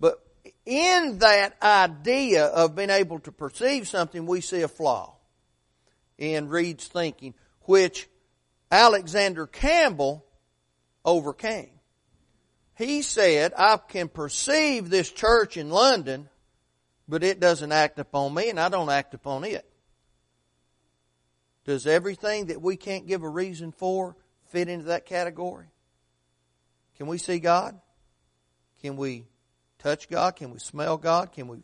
But 0.00 0.24
in 0.64 1.18
that 1.18 1.56
idea 1.62 2.46
of 2.46 2.74
being 2.74 2.90
able 2.90 3.18
to 3.20 3.32
perceive 3.32 3.86
something, 3.86 4.24
we 4.24 4.40
see 4.40 4.62
a 4.62 4.68
flaw 4.68 5.16
in 6.16 6.48
Reid's 6.48 6.86
thinking, 6.86 7.34
which 7.62 8.08
Alexander 8.70 9.46
Campbell 9.46 10.24
overcame. 11.04 11.70
He 12.76 13.02
said, 13.02 13.52
I 13.58 13.76
can 13.76 14.08
perceive 14.08 14.88
this 14.88 15.10
church 15.10 15.56
in 15.56 15.68
London, 15.68 16.28
but 17.08 17.24
it 17.24 17.40
doesn't 17.40 17.72
act 17.72 17.98
upon 17.98 18.34
me 18.34 18.50
and 18.50 18.60
I 18.60 18.68
don't 18.68 18.90
act 18.90 19.14
upon 19.14 19.44
it. 19.44 19.68
Does 21.64 21.86
everything 21.86 22.46
that 22.46 22.62
we 22.62 22.76
can't 22.76 23.06
give 23.06 23.22
a 23.22 23.28
reason 23.28 23.72
for 23.72 24.16
fit 24.50 24.68
into 24.68 24.86
that 24.86 25.06
category? 25.06 25.66
Can 26.96 27.06
we 27.06 27.18
see 27.18 27.38
God? 27.38 27.78
Can 28.80 28.96
we 28.96 29.26
touch 29.78 30.08
God? 30.08 30.36
Can 30.36 30.50
we 30.50 30.58
smell 30.58 30.96
God? 30.96 31.32
Can 31.32 31.48
we 31.48 31.58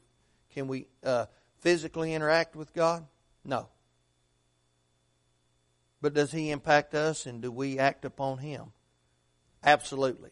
can 0.53 0.69
we 0.69 0.87
uh, 1.03 1.27
physically 1.59 2.15
interact 2.15 2.55
with 2.55 2.73
God? 2.73 3.05
No. 3.45 3.69
But 6.01 6.15
does 6.15 6.31
He 6.31 6.51
impact 6.51 6.95
us, 6.95 7.27
and 7.27 7.43
do 7.43 7.51
we 7.51 7.79
act 7.79 8.05
upon 8.05 8.39
Him? 8.39 8.73
Absolutely. 9.65 10.31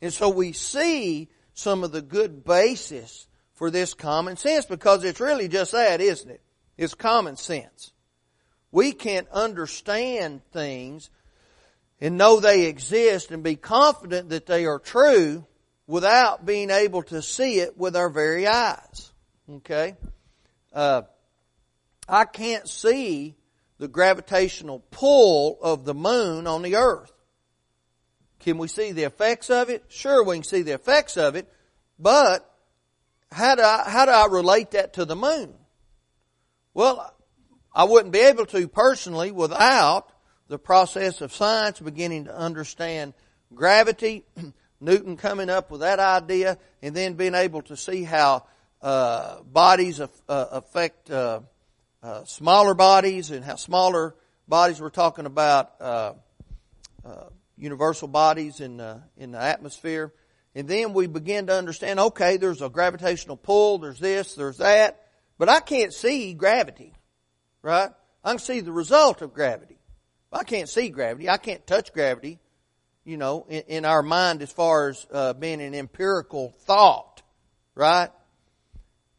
And 0.00 0.12
so 0.12 0.30
we 0.30 0.52
see 0.52 1.28
some 1.52 1.84
of 1.84 1.92
the 1.92 2.00
good 2.00 2.44
basis 2.44 3.26
for 3.62 3.70
this 3.70 3.94
common 3.94 4.36
sense 4.36 4.66
because 4.66 5.04
it's 5.04 5.20
really 5.20 5.46
just 5.46 5.70
that, 5.70 6.00
isn't 6.00 6.28
it? 6.32 6.40
It's 6.76 6.94
common 6.94 7.36
sense. 7.36 7.92
We 8.72 8.90
can't 8.90 9.28
understand 9.28 10.40
things 10.52 11.10
and 12.00 12.18
know 12.18 12.40
they 12.40 12.66
exist 12.66 13.30
and 13.30 13.44
be 13.44 13.54
confident 13.54 14.30
that 14.30 14.46
they 14.46 14.66
are 14.66 14.80
true 14.80 15.46
without 15.86 16.44
being 16.44 16.70
able 16.70 17.04
to 17.04 17.22
see 17.22 17.60
it 17.60 17.78
with 17.78 17.94
our 17.94 18.10
very 18.10 18.48
eyes. 18.48 19.12
Okay? 19.48 19.94
Uh, 20.72 21.02
I 22.08 22.24
can't 22.24 22.68
see 22.68 23.36
the 23.78 23.86
gravitational 23.86 24.80
pull 24.90 25.56
of 25.62 25.84
the 25.84 25.94
moon 25.94 26.48
on 26.48 26.62
the 26.62 26.74
earth. 26.74 27.12
Can 28.40 28.58
we 28.58 28.66
see 28.66 28.90
the 28.90 29.04
effects 29.04 29.50
of 29.50 29.70
it? 29.70 29.84
Sure, 29.86 30.24
we 30.24 30.34
can 30.34 30.42
see 30.42 30.62
the 30.62 30.74
effects 30.74 31.16
of 31.16 31.36
it, 31.36 31.48
but 31.96 32.48
how 33.32 33.54
do 33.54 33.62
I, 33.62 33.84
how 33.86 34.04
do 34.04 34.10
I 34.10 34.26
relate 34.26 34.72
that 34.72 34.94
to 34.94 35.04
the 35.04 35.16
moon? 35.16 35.54
Well, 36.74 37.14
I 37.74 37.84
wouldn't 37.84 38.12
be 38.12 38.20
able 38.20 38.46
to 38.46 38.68
personally 38.68 39.30
without 39.30 40.12
the 40.48 40.58
process 40.58 41.20
of 41.20 41.32
science 41.32 41.80
beginning 41.80 42.26
to 42.26 42.36
understand 42.36 43.14
gravity, 43.54 44.24
Newton 44.80 45.16
coming 45.16 45.48
up 45.48 45.70
with 45.70 45.80
that 45.80 45.98
idea, 45.98 46.58
and 46.82 46.94
then 46.94 47.14
being 47.14 47.34
able 47.34 47.62
to 47.62 47.76
see 47.76 48.02
how 48.02 48.44
uh, 48.82 49.40
bodies 49.42 50.00
uh, 50.00 50.08
affect 50.28 51.10
uh, 51.10 51.40
uh, 52.02 52.24
smaller 52.24 52.74
bodies 52.74 53.30
and 53.30 53.44
how 53.44 53.56
smaller 53.56 54.14
bodies 54.48 54.80
we're 54.80 54.90
talking 54.90 55.24
about 55.24 55.72
uh, 55.80 56.12
uh, 57.04 57.24
universal 57.56 58.08
bodies 58.08 58.60
in 58.60 58.80
in 59.16 59.30
the 59.30 59.40
atmosphere, 59.40 60.12
and 60.54 60.68
then 60.68 60.92
we 60.92 61.06
begin 61.06 61.46
to 61.46 61.54
understand. 61.54 61.98
Okay, 61.98 62.36
there's 62.36 62.62
a 62.62 62.68
gravitational 62.68 63.36
pull. 63.36 63.78
There's 63.78 63.98
this. 63.98 64.34
There's 64.34 64.58
that. 64.58 65.00
But 65.38 65.48
I 65.48 65.60
can't 65.60 65.92
see 65.92 66.34
gravity, 66.34 66.94
right? 67.62 67.90
I 68.22 68.30
can 68.30 68.38
see 68.38 68.60
the 68.60 68.72
result 68.72 69.22
of 69.22 69.32
gravity. 69.32 69.78
I 70.32 70.44
can't 70.44 70.68
see 70.68 70.88
gravity. 70.88 71.28
I 71.28 71.36
can't 71.36 71.66
touch 71.66 71.92
gravity, 71.92 72.38
you 73.04 73.16
know, 73.16 73.46
in, 73.48 73.62
in 73.68 73.84
our 73.84 74.02
mind 74.02 74.42
as 74.42 74.52
far 74.52 74.90
as 74.90 75.06
uh, 75.12 75.32
being 75.32 75.60
an 75.60 75.74
empirical 75.74 76.54
thought, 76.60 77.22
right? 77.74 78.10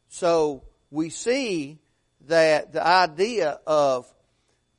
So 0.10 0.64
we 0.90 1.10
see 1.10 1.80
that 2.28 2.72
the 2.72 2.86
idea 2.86 3.60
of 3.68 4.12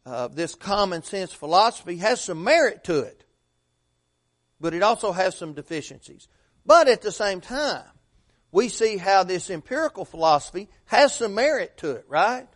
uh, 0.07 0.29
this 0.29 0.55
common 0.55 1.03
sense 1.03 1.33
philosophy 1.33 1.97
has 1.99 2.21
some 2.21 2.43
merit 2.45 2.85
to 2.85 3.01
it, 3.01 3.25
but 4.61 4.75
it 4.75 4.83
also 4.83 5.13
has 5.13 5.37
some 5.37 5.55
deficiencies. 5.55 6.29
But 6.67 6.89
at 6.89 7.03
the 7.03 7.13
same 7.13 7.41
time, 7.41 7.85
we 8.51 8.69
see 8.69 8.97
how 8.97 9.25
this 9.25 9.51
empirical 9.51 10.05
philosophy 10.05 10.69
has 10.87 11.15
some 11.15 11.35
merit 11.35 11.77
to 11.79 11.91
it, 11.93 12.07
right? 12.09 12.47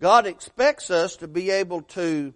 God 0.00 0.26
expects 0.26 0.90
us 0.90 1.16
to 1.16 1.28
be 1.28 1.50
able 1.50 1.82
to 1.82 2.32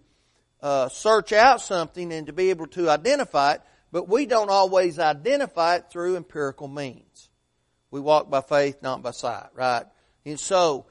uh, 0.62 0.88
search 0.88 1.32
out 1.32 1.60
something 1.60 2.12
and 2.12 2.26
to 2.26 2.32
be 2.32 2.50
able 2.50 2.66
to 2.68 2.90
identify 2.90 3.54
it, 3.54 3.62
but 3.92 4.08
we 4.08 4.26
don't 4.26 4.50
always 4.50 4.98
identify 4.98 5.76
it 5.76 5.90
through 5.90 6.16
empirical 6.16 6.68
means. 6.68 7.30
We 7.90 8.00
walk 8.00 8.30
by 8.30 8.40
faith, 8.40 8.82
not 8.82 9.02
by 9.02 9.10
sight, 9.12 9.48
right? 9.54 9.84
And 10.24 10.38
so, 10.38 10.86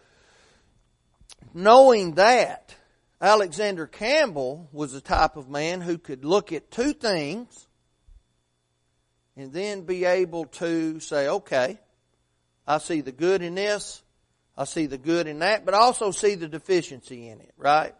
knowing 1.53 2.15
that, 2.15 2.75
Alexander 3.21 3.85
Campbell 3.85 4.69
was 4.71 4.93
the 4.93 5.01
type 5.01 5.35
of 5.37 5.49
man 5.49 5.81
who 5.81 5.97
could 5.97 6.23
look 6.23 6.51
at 6.51 6.71
two 6.71 6.93
things 6.93 7.67
and 9.36 9.53
then 9.53 9.81
be 9.81 10.05
able 10.05 10.45
to 10.45 11.00
say, 11.00 11.27
okay, 11.27 11.79
I 12.67 12.77
see 12.79 13.01
the 13.01 13.12
good 13.12 13.41
in 13.41 13.55
this, 13.55 14.01
I 14.57 14.65
see 14.65 14.86
the 14.86 14.98
good 14.98 15.27
in 15.27 15.39
that, 15.39 15.65
but 15.65 15.74
I 15.74 15.79
also 15.79 16.12
see 16.12 16.36
the 16.36 16.48
deficiency 16.48 17.29
in 17.29 17.39
it, 17.39 17.53
right? 17.57 17.93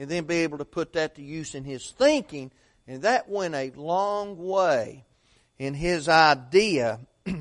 and 0.00 0.08
then 0.08 0.24
be 0.24 0.36
able 0.36 0.56
to 0.56 0.64
put 0.64 0.94
that 0.94 1.16
to 1.16 1.22
use 1.22 1.54
in 1.54 1.62
his 1.62 1.90
thinking. 1.90 2.50
And 2.88 3.02
that 3.02 3.28
went 3.28 3.54
a 3.54 3.70
long 3.76 4.38
way 4.38 5.04
in 5.58 5.74
his 5.74 6.08
idea 6.08 7.00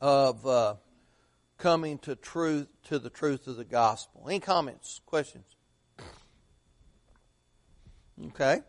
of 0.00 0.44
uh, 0.44 0.74
coming 1.58 1.98
to 1.98 2.16
truth 2.16 2.66
to 2.88 2.98
the 2.98 3.10
truth 3.10 3.46
of 3.46 3.54
the 3.54 3.64
gospel. 3.64 4.24
Any 4.26 4.40
comments, 4.40 5.00
questions? 5.06 5.44
Okay. 8.26 8.62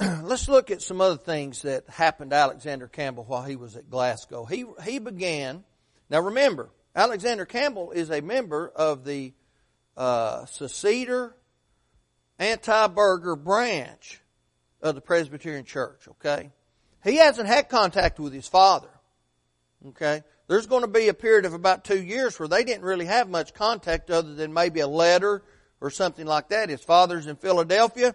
Let's 0.22 0.48
look 0.48 0.70
at 0.70 0.80
some 0.80 1.00
other 1.00 1.18
things 1.18 1.62
that 1.62 1.88
happened 1.88 2.30
to 2.30 2.36
Alexander 2.36 2.88
Campbell 2.88 3.24
while 3.24 3.42
he 3.42 3.56
was 3.56 3.76
at 3.76 3.90
Glasgow. 3.90 4.46
He 4.46 4.64
he 4.84 4.98
began. 4.98 5.64
Now 6.08 6.20
remember, 6.20 6.70
Alexander 6.96 7.44
Campbell 7.44 7.90
is 7.90 8.10
a 8.10 8.22
member 8.22 8.72
of 8.74 9.04
the 9.04 9.34
uh, 9.96 10.46
seceder, 10.46 11.34
anti-burgher 12.38 13.36
branch 13.36 14.20
of 14.80 14.94
the 14.94 15.00
Presbyterian 15.00 15.64
Church, 15.64 16.08
okay? 16.08 16.50
He 17.04 17.16
hasn't 17.16 17.48
had 17.48 17.68
contact 17.68 18.18
with 18.18 18.32
his 18.32 18.48
father, 18.48 18.88
okay? 19.88 20.22
There's 20.48 20.66
going 20.66 20.82
to 20.82 20.88
be 20.88 21.08
a 21.08 21.14
period 21.14 21.44
of 21.44 21.52
about 21.52 21.84
two 21.84 22.02
years 22.02 22.38
where 22.38 22.48
they 22.48 22.64
didn't 22.64 22.84
really 22.84 23.06
have 23.06 23.28
much 23.28 23.54
contact 23.54 24.10
other 24.10 24.34
than 24.34 24.52
maybe 24.52 24.80
a 24.80 24.88
letter 24.88 25.42
or 25.80 25.90
something 25.90 26.26
like 26.26 26.48
that. 26.48 26.70
His 26.70 26.82
father's 26.82 27.26
in 27.26 27.36
Philadelphia. 27.36 28.14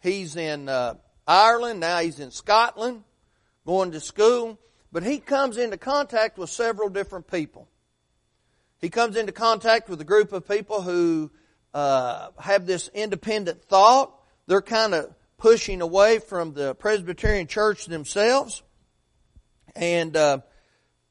He's 0.00 0.36
in 0.36 0.68
uh, 0.68 0.94
Ireland. 1.26 1.80
Now 1.80 1.98
he's 1.98 2.20
in 2.20 2.30
Scotland 2.30 3.04
going 3.66 3.92
to 3.92 4.00
school. 4.00 4.58
But 4.92 5.02
he 5.02 5.18
comes 5.18 5.56
into 5.56 5.76
contact 5.76 6.38
with 6.38 6.50
several 6.50 6.88
different 6.88 7.28
people. 7.28 7.68
He 8.80 8.90
comes 8.90 9.16
into 9.16 9.32
contact 9.32 9.88
with 9.88 10.00
a 10.00 10.04
group 10.04 10.32
of 10.32 10.46
people 10.46 10.82
who 10.82 11.32
uh, 11.72 12.28
have 12.38 12.66
this 12.66 12.88
independent 12.94 13.64
thought. 13.64 14.14
They're 14.46 14.62
kind 14.62 14.94
of 14.94 15.12
pushing 15.36 15.80
away 15.80 16.20
from 16.20 16.54
the 16.54 16.74
Presbyterian 16.76 17.48
Church 17.48 17.86
themselves. 17.86 18.62
And 19.74 20.16
uh, 20.16 20.38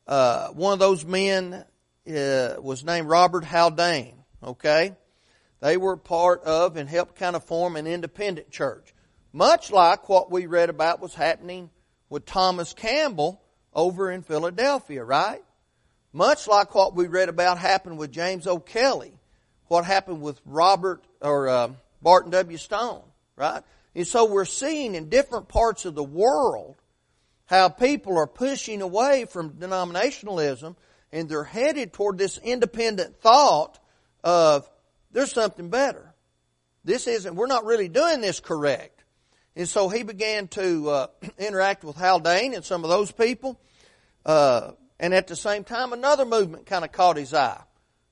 uh, 0.07 0.47
one 0.49 0.73
of 0.73 0.79
those 0.79 1.03
men 1.03 1.65
uh, 2.07 2.53
was 2.61 2.85
named 2.85 3.07
Robert 3.07 3.43
Haldane. 3.43 4.15
Okay, 4.41 4.95
they 5.59 5.77
were 5.77 5.97
part 5.97 6.43
of 6.43 6.77
and 6.77 6.87
helped 6.87 7.15
kind 7.15 7.35
of 7.35 7.43
form 7.43 7.75
an 7.75 7.87
independent 7.87 8.49
church, 8.51 8.92
much 9.33 9.71
like 9.71 10.07
what 10.07 10.31
we 10.31 10.45
read 10.45 10.69
about 10.69 11.01
was 11.01 11.15
happening 11.15 11.71
with 12.09 12.25
Thomas 12.25 12.73
Campbell 12.73 13.41
over 13.73 14.11
in 14.11 14.21
Philadelphia, 14.21 15.03
right? 15.03 15.43
Much 16.13 16.47
like 16.47 16.75
what 16.75 16.95
we 16.95 17.07
read 17.07 17.27
about 17.27 17.57
happened 17.57 17.97
with 17.97 18.11
James 18.11 18.45
O'Kelly, 18.45 19.17
what 19.67 19.83
happened 19.83 20.21
with 20.21 20.39
Robert 20.45 21.03
or 21.19 21.49
uh, 21.49 21.69
Barton 22.03 22.31
W. 22.31 22.57
Stone, 22.57 23.01
right? 23.35 23.63
And 23.95 24.05
so 24.05 24.25
we're 24.25 24.45
seeing 24.45 24.93
in 24.93 25.09
different 25.09 25.47
parts 25.47 25.85
of 25.85 25.95
the 25.95 26.03
world 26.03 26.75
how 27.45 27.69
people 27.69 28.17
are 28.17 28.27
pushing 28.27 28.81
away 28.81 29.25
from 29.25 29.53
denominationalism 29.53 30.75
and 31.11 31.27
they're 31.27 31.43
headed 31.43 31.93
toward 31.93 32.17
this 32.17 32.37
independent 32.37 33.19
thought 33.21 33.79
of 34.23 34.69
there's 35.11 35.31
something 35.31 35.69
better. 35.69 36.13
This 36.83 37.07
isn't, 37.07 37.35
we're 37.35 37.47
not 37.47 37.65
really 37.65 37.87
doing 37.87 38.21
this 38.21 38.39
correct. 38.39 39.02
And 39.55 39.69
so 39.69 39.89
he 39.89 40.03
began 40.03 40.47
to 40.49 40.89
uh, 40.89 41.07
interact 41.37 41.83
with 41.83 41.95
Haldane 41.95 42.53
and 42.53 42.65
some 42.65 42.83
of 42.83 42.89
those 42.89 43.11
people. 43.11 43.59
Uh, 44.25 44.71
and 44.99 45.13
at 45.13 45.27
the 45.27 45.35
same 45.35 45.63
time, 45.63 45.93
another 45.93 46.25
movement 46.25 46.65
kind 46.65 46.85
of 46.85 46.91
caught 46.91 47.17
his 47.17 47.33
eye. 47.33 47.61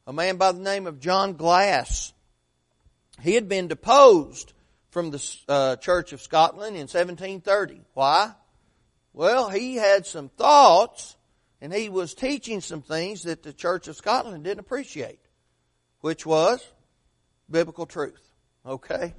A 0.08 0.13
man 0.13 0.38
by 0.38 0.51
the 0.51 0.60
name 0.60 0.88
of 0.88 0.99
John 0.99 1.34
Glass. 1.34 2.13
He 3.21 3.36
had 3.36 3.47
been 3.47 3.67
deposed 3.67 4.54
from 4.89 5.12
the 5.12 5.38
uh, 5.47 5.75
Church 5.77 6.12
of 6.12 6.21
Scotland 6.21 6.75
in 6.75 6.82
1730. 6.82 7.82
Why? 7.93 8.34
Well, 9.13 9.49
he 9.49 9.75
had 9.75 10.06
some 10.06 10.30
thoughts 10.30 11.15
and 11.62 11.71
he 11.71 11.89
was 11.89 12.13
teaching 12.13 12.60
some 12.60 12.82
things 12.82 13.23
that 13.23 13.43
the 13.43 13.54
Church 13.54 13.88
of 13.88 13.95
Scotland 13.95 14.43
didn't 14.43 14.60
appreciate, 14.60 15.19
which 16.01 16.25
was 16.25 16.65
biblical 17.49 17.86
truth. 17.86 18.21
Okay? 18.65 19.13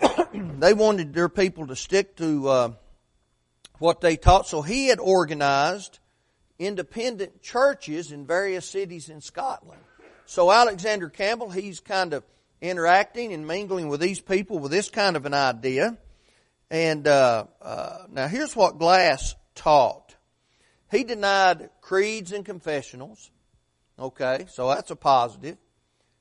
they 0.58 0.72
wanted 0.72 1.12
their 1.12 1.28
people 1.28 1.66
to 1.68 1.76
stick 1.76 2.16
to 2.16 2.48
uh, 2.48 2.72
what 3.78 4.00
they 4.00 4.16
taught, 4.16 4.46
so 4.46 4.62
he 4.62 4.88
had 4.88 4.98
organized 5.00 5.98
independent 6.58 7.42
churches 7.42 8.12
in 8.12 8.26
various 8.26 8.66
cities 8.66 9.08
in 9.08 9.20
Scotland. 9.20 9.80
So 10.26 10.52
Alexander 10.52 11.08
Campbell, 11.08 11.50
he's 11.50 11.80
kind 11.80 12.12
of 12.12 12.22
interacting 12.60 13.32
and 13.32 13.46
mingling 13.46 13.88
with 13.88 14.00
these 14.00 14.20
people 14.20 14.58
with 14.58 14.70
this 14.70 14.90
kind 14.90 15.16
of 15.16 15.26
an 15.26 15.34
idea. 15.34 15.96
And 16.70 17.06
uh, 17.08 17.46
uh, 17.60 17.98
now 18.10 18.28
here's 18.28 18.54
what 18.54 18.78
Glass 18.78 19.34
taught. 19.54 20.14
He 20.90 21.04
denied 21.04 21.70
creeds 21.80 22.32
and 22.32 22.44
confessionals. 22.44 23.30
Okay, 23.98 24.46
so 24.50 24.68
that's 24.68 24.90
a 24.90 24.96
positive. 24.96 25.56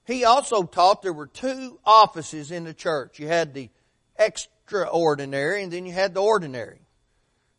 He 0.09 0.25
also 0.25 0.63
taught 0.63 1.03
there 1.03 1.13
were 1.13 1.27
two 1.27 1.79
offices 1.85 2.49
in 2.49 2.63
the 2.63 2.73
church. 2.73 3.19
You 3.19 3.27
had 3.27 3.53
the 3.53 3.69
extraordinary 4.17 5.61
and 5.61 5.71
then 5.71 5.85
you 5.85 5.93
had 5.93 6.15
the 6.15 6.23
ordinary. 6.23 6.81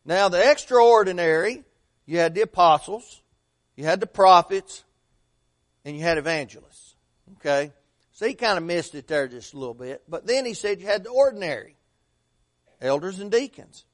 Now 0.03 0.27
the 0.27 0.51
extraordinary 0.51 1.63
you 2.05 2.17
had 2.17 2.35
the 2.35 2.41
apostles, 2.41 3.21
you 3.77 3.85
had 3.85 4.01
the 4.01 4.07
prophets, 4.07 4.83
and 5.85 5.95
you 5.95 6.03
had 6.03 6.17
evangelists. 6.17 6.95
Okay? 7.37 7.71
So 8.11 8.27
he 8.27 8.33
kind 8.33 8.57
of 8.57 8.65
missed 8.65 8.95
it 8.95 9.07
there 9.07 9.29
just 9.29 9.53
a 9.53 9.57
little 9.57 9.73
bit. 9.73 10.03
But 10.09 10.27
then 10.27 10.45
he 10.45 10.53
said 10.53 10.81
you 10.81 10.87
had 10.87 11.05
the 11.05 11.09
ordinary 11.09 11.77
elders 12.81 13.19
and 13.19 13.31
deacons. 13.31 13.85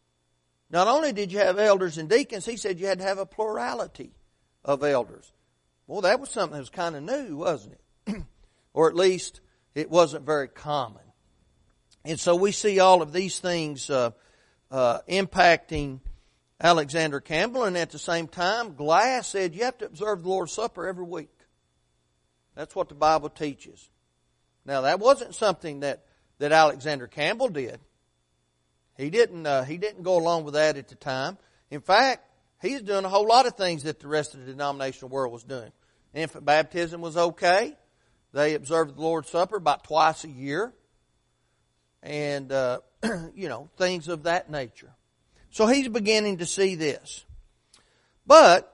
Not 0.71 0.87
only 0.87 1.13
did 1.13 1.31
you 1.31 1.37
have 1.37 1.59
elders 1.59 1.99
and 1.99 2.09
deacons, 2.09 2.47
he 2.47 2.57
said 2.57 2.79
you 2.79 2.87
had 2.87 2.97
to 2.97 3.05
have 3.05 3.19
a 3.19 3.25
plurality 3.27 4.13
of 4.65 4.83
elders. 4.83 5.31
Well, 5.85 6.01
that 6.01 6.19
was 6.19 6.31
something 6.31 6.53
that 6.53 6.61
was 6.61 6.71
kind 6.71 6.95
of 6.95 7.03
new, 7.03 7.37
wasn't 7.37 7.73
it? 7.73 7.81
Or 8.77 8.87
at 8.87 8.95
least 8.95 9.41
it 9.73 9.89
wasn't 9.89 10.23
very 10.23 10.47
common. 10.47 11.01
And 12.05 12.19
so 12.19 12.35
we 12.35 12.51
see 12.51 12.79
all 12.79 13.01
of 13.01 13.11
these 13.11 13.39
things 13.39 13.89
uh, 13.89 14.11
uh, 14.69 14.99
impacting 15.09 15.99
Alexander 16.61 17.19
Campbell, 17.19 17.63
and 17.63 17.75
at 17.75 17.89
the 17.89 17.97
same 17.97 18.27
time, 18.27 18.75
Glass 18.75 19.29
said 19.29 19.55
you 19.55 19.63
have 19.63 19.79
to 19.79 19.87
observe 19.87 20.21
the 20.21 20.29
Lord's 20.29 20.51
Supper 20.51 20.85
every 20.85 21.05
week. 21.05 21.31
That's 22.53 22.75
what 22.75 22.87
the 22.87 22.93
Bible 22.93 23.29
teaches. 23.29 23.89
Now 24.63 24.81
that 24.81 24.99
wasn't 24.99 25.33
something 25.33 25.79
that, 25.79 26.05
that 26.37 26.51
Alexander 26.51 27.07
Campbell 27.07 27.49
did. 27.49 27.79
He 28.95 29.09
didn't, 29.09 29.47
uh, 29.47 29.63
he 29.63 29.79
didn't 29.79 30.03
go 30.03 30.19
along 30.19 30.43
with 30.43 30.53
that 30.53 30.77
at 30.77 30.87
the 30.87 30.95
time. 30.95 31.39
In 31.71 31.81
fact, 31.81 32.29
he's 32.61 32.83
doing 32.83 33.05
a 33.05 33.09
whole 33.09 33.27
lot 33.27 33.47
of 33.47 33.55
things 33.55 33.83
that 33.83 33.99
the 33.99 34.07
rest 34.07 34.35
of 34.35 34.41
the 34.41 34.51
denominational 34.51 35.09
world 35.09 35.33
was 35.33 35.43
doing. 35.43 35.71
Infant 36.13 36.45
baptism 36.45 37.01
was 37.01 37.17
okay. 37.17 37.75
They 38.33 38.53
observed 38.53 38.95
the 38.95 39.01
Lord's 39.01 39.29
Supper 39.29 39.57
about 39.57 39.83
twice 39.83 40.23
a 40.23 40.29
year. 40.29 40.73
And, 42.03 42.51
uh, 42.51 42.79
you 43.35 43.49
know, 43.49 43.69
things 43.77 44.07
of 44.07 44.23
that 44.23 44.49
nature. 44.49 44.93
So 45.49 45.67
he's 45.67 45.87
beginning 45.87 46.37
to 46.37 46.45
see 46.45 46.75
this. 46.75 47.25
But, 48.25 48.71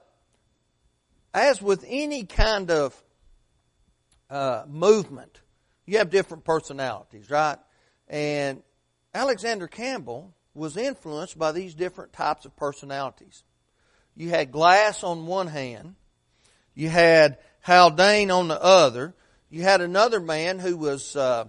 as 1.32 1.62
with 1.62 1.84
any 1.86 2.24
kind 2.24 2.70
of 2.70 3.00
uh, 4.28 4.64
movement, 4.68 5.40
you 5.86 5.98
have 5.98 6.10
different 6.10 6.44
personalities, 6.44 7.30
right? 7.30 7.58
And 8.08 8.62
Alexander 9.14 9.68
Campbell 9.68 10.34
was 10.54 10.76
influenced 10.76 11.38
by 11.38 11.52
these 11.52 11.74
different 11.74 12.12
types 12.12 12.44
of 12.44 12.56
personalities. 12.56 13.42
You 14.16 14.30
had 14.30 14.52
Glass 14.52 15.02
on 15.02 15.26
one 15.26 15.48
hand, 15.48 15.96
you 16.74 16.88
had 16.88 17.38
Haldane 17.62 18.30
on 18.30 18.48
the 18.48 18.62
other, 18.62 19.14
you 19.54 19.62
had 19.62 19.80
another 19.80 20.18
man 20.18 20.58
who 20.58 20.76
was 20.76 21.14
uh, 21.14 21.44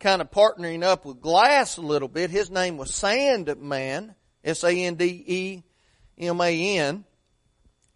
kind 0.00 0.22
of 0.22 0.30
partnering 0.30 0.82
up 0.82 1.04
with 1.04 1.20
Glass 1.20 1.76
a 1.76 1.82
little 1.82 2.08
bit. 2.08 2.30
His 2.30 2.50
name 2.50 2.78
was 2.78 2.90
Sandeman, 2.90 4.14
S-A-N-D-E-M-A-N. 4.42 5.64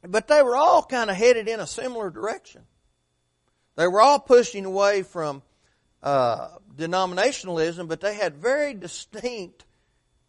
But 0.07 0.29
they 0.29 0.43
were 0.43 0.55
all 0.55 0.83
kind 0.83 1.09
of 1.09 1.17
headed 1.17 1.49
in 1.49 1.61
a 1.61 1.67
similar 1.67 2.11
direction. 2.11 2.61
They 3.77 3.89
were 3.89 4.03
all 4.03 4.19
pushing 4.19 4.67
away 4.67 5.03
from 5.03 5.41
uh, 6.03 6.49
denominationalism, 6.77 7.89
but 7.89 8.03
they 8.03 8.15
had 8.15 8.37
very 8.37 8.75
distinct 8.75 9.65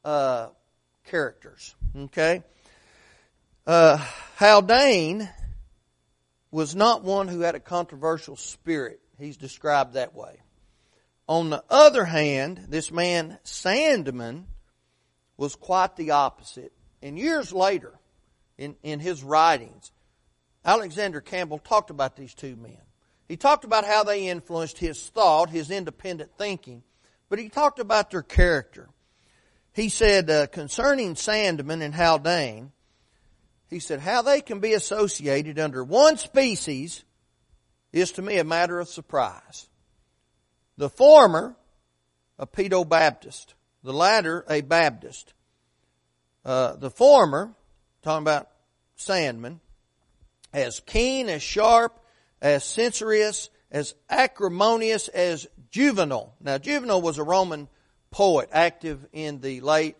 uh, 0.05 0.47
characters. 1.07 1.75
Okay, 1.93 2.41
uh, 3.67 3.97
Haldane 4.37 5.27
was 6.53 6.75
not 6.75 7.03
one 7.03 7.27
who 7.27 7.39
had 7.39 7.55
a 7.55 7.59
controversial 7.59 8.35
spirit. 8.35 8.99
He's 9.17 9.37
described 9.37 9.93
that 9.93 10.13
way. 10.13 10.39
On 11.27 11.49
the 11.49 11.63
other 11.67 12.05
hand, 12.05 12.67
this 12.69 12.91
man 12.91 13.39
Sandeman 13.43 14.43
was 15.35 15.55
quite 15.55 15.95
the 15.95 16.11
opposite. 16.11 16.71
And 17.01 17.17
years 17.17 17.51
later, 17.51 17.97
in, 18.55 18.75
in 18.83 18.99
his 18.99 19.23
writings, 19.23 19.91
Alexander 20.63 21.21
Campbell 21.21 21.57
talked 21.57 21.89
about 21.89 22.15
these 22.15 22.35
two 22.35 22.55
men. 22.55 22.77
He 23.27 23.35
talked 23.35 23.65
about 23.65 23.83
how 23.83 24.03
they 24.03 24.27
influenced 24.27 24.77
his 24.77 25.09
thought, 25.09 25.49
his 25.49 25.71
independent 25.71 26.33
thinking, 26.37 26.83
but 27.29 27.39
he 27.39 27.49
talked 27.49 27.79
about 27.79 28.11
their 28.11 28.21
character. 28.21 28.89
He 29.73 29.89
said 29.89 30.29
uh, 30.29 30.45
concerning 30.47 31.15
Sandeman 31.15 31.81
and 31.81 31.95
Haldane, 31.95 32.73
he 33.73 33.79
said, 33.79 33.99
how 33.99 34.21
they 34.21 34.41
can 34.41 34.59
be 34.59 34.73
associated 34.73 35.59
under 35.59 35.83
one 35.83 36.17
species 36.17 37.03
is 37.91 38.11
to 38.13 38.21
me 38.21 38.37
a 38.37 38.43
matter 38.43 38.79
of 38.79 38.87
surprise. 38.87 39.67
The 40.77 40.89
former, 40.89 41.55
a 42.39 42.47
pedo 42.47 42.87
Baptist. 42.87 43.53
The 43.83 43.93
latter, 43.93 44.45
a 44.49 44.61
Baptist. 44.61 45.33
Uh, 46.45 46.75
the 46.75 46.89
former, 46.89 47.53
talking 48.01 48.23
about 48.23 48.49
Sandeman, 48.97 49.59
as 50.53 50.79
keen, 50.79 51.29
as 51.29 51.41
sharp, 51.41 51.99
as 52.41 52.63
censorious, 52.63 53.49
as 53.71 53.95
acrimonious 54.09 55.07
as 55.07 55.47
Juvenal. 55.71 56.35
Now, 56.39 56.57
Juvenal 56.57 57.01
was 57.01 57.17
a 57.17 57.23
Roman 57.23 57.67
poet 58.11 58.49
active 58.51 59.05
in 59.11 59.41
the 59.41 59.61
late 59.61 59.95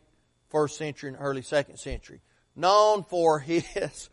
first 0.50 0.78
century 0.78 1.10
and 1.10 1.18
early 1.20 1.42
second 1.42 1.78
century, 1.78 2.22
known 2.56 3.04
for 3.04 3.40
his 3.40 4.10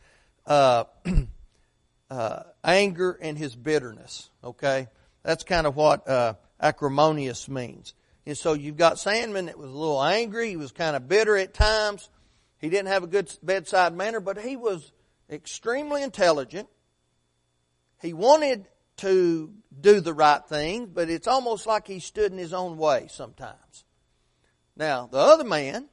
uh, 0.46 0.84
uh, 2.10 2.42
anger 2.64 3.18
and 3.20 3.36
his 3.36 3.54
bitterness. 3.54 4.30
Okay, 4.42 4.88
that's 5.22 5.44
kind 5.44 5.66
of 5.66 5.76
what 5.76 6.08
uh, 6.08 6.34
acrimonious 6.60 7.48
means. 7.48 7.94
And 8.26 8.36
so 8.36 8.52
you've 8.52 8.76
got 8.76 8.94
Sandeman 8.94 9.46
that 9.46 9.58
was 9.58 9.70
a 9.70 9.74
little 9.74 10.02
angry. 10.02 10.50
He 10.50 10.56
was 10.56 10.72
kind 10.72 10.94
of 10.94 11.08
bitter 11.08 11.36
at 11.36 11.54
times. 11.54 12.10
He 12.58 12.68
didn't 12.68 12.88
have 12.88 13.02
a 13.02 13.06
good 13.06 13.32
bedside 13.42 13.94
manner, 13.94 14.20
but 14.20 14.38
he 14.38 14.56
was 14.56 14.92
extremely 15.30 16.02
intelligent. 16.02 16.68
He 18.02 18.12
wanted 18.12 18.66
to 18.98 19.52
do 19.80 20.00
the 20.00 20.12
right 20.12 20.44
thing, 20.44 20.86
but 20.86 21.08
it's 21.08 21.26
almost 21.26 21.66
like 21.66 21.86
he 21.86 22.00
stood 22.00 22.32
in 22.32 22.38
his 22.38 22.52
own 22.52 22.76
way 22.76 23.06
sometimes. 23.10 23.84
Now, 24.76 25.08
the 25.10 25.18
other 25.18 25.44
man, 25.44 25.88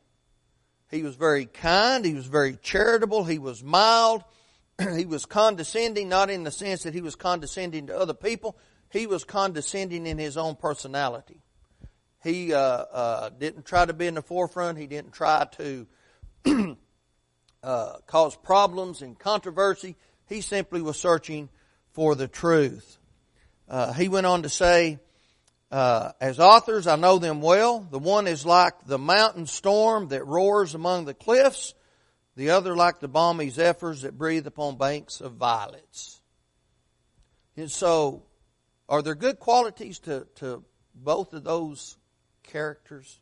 he 0.89 1.03
was 1.03 1.15
very 1.15 1.45
kind, 1.45 2.05
he 2.05 2.13
was 2.13 2.27
very 2.27 2.57
charitable, 2.61 3.23
he 3.23 3.39
was 3.39 3.63
mild, 3.63 4.23
he 4.95 5.05
was 5.05 5.25
condescending, 5.25 6.09
not 6.09 6.29
in 6.29 6.43
the 6.43 6.51
sense 6.51 6.83
that 6.83 6.93
he 6.93 7.01
was 7.01 7.15
condescending 7.15 7.87
to 7.87 7.97
other 7.97 8.13
people, 8.13 8.57
he 8.89 9.07
was 9.07 9.23
condescending 9.23 10.07
in 10.07 10.17
his 10.17 10.37
own 10.37 10.55
personality. 10.55 11.41
He 12.23 12.53
uh, 12.53 12.59
uh, 12.59 13.29
didn't 13.29 13.65
try 13.65 13.85
to 13.85 13.93
be 13.93 14.07
in 14.07 14.15
the 14.15 14.21
forefront. 14.21 14.77
He 14.77 14.87
didn't 14.87 15.11
try 15.11 15.47
to 15.57 15.87
uh, 17.63 17.93
cause 18.07 18.35
problems 18.35 19.01
and 19.01 19.17
controversy. 19.17 19.95
He 20.27 20.41
simply 20.41 20.81
was 20.81 20.99
searching 20.99 21.49
for 21.91 22.15
the 22.15 22.27
truth. 22.27 22.97
Uh, 23.69 23.93
he 23.93 24.09
went 24.09 24.25
on 24.25 24.43
to 24.43 24.49
say, 24.49 24.99
uh, 25.71 26.11
as 26.21 26.39
authors, 26.39 26.87
I 26.87 26.95
know 26.95 27.19
them 27.19 27.41
well. 27.41 27.79
The 27.79 27.99
one 27.99 28.27
is 28.27 28.45
like 28.45 28.85
the 28.85 28.97
mountain 28.97 29.45
storm 29.45 30.09
that 30.09 30.25
roars 30.25 30.75
among 30.75 31.05
the 31.05 31.13
cliffs. 31.13 31.73
The 32.35 32.51
other 32.51 32.75
like 32.75 32.99
the 32.99 33.07
balmy 33.07 33.49
zephyrs 33.49 34.03
that 34.03 34.17
breathe 34.17 34.47
upon 34.47 34.77
banks 34.77 35.21
of 35.21 35.33
violets. 35.33 36.21
And 37.57 37.71
so, 37.71 38.23
are 38.87 39.01
there 39.01 39.15
good 39.15 39.39
qualities 39.39 39.99
to, 39.99 40.27
to 40.35 40.63
both 40.93 41.33
of 41.33 41.43
those 41.43 41.97
characters, 42.43 43.19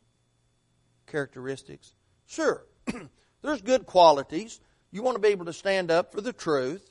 characteristics? 1.06 1.94
Sure. 2.26 2.64
There's 3.42 3.62
good 3.62 3.86
qualities. 3.86 4.60
You 4.92 5.02
want 5.02 5.16
to 5.16 5.20
be 5.20 5.28
able 5.28 5.46
to 5.46 5.52
stand 5.52 5.90
up 5.90 6.12
for 6.12 6.20
the 6.20 6.32
truth. 6.32 6.86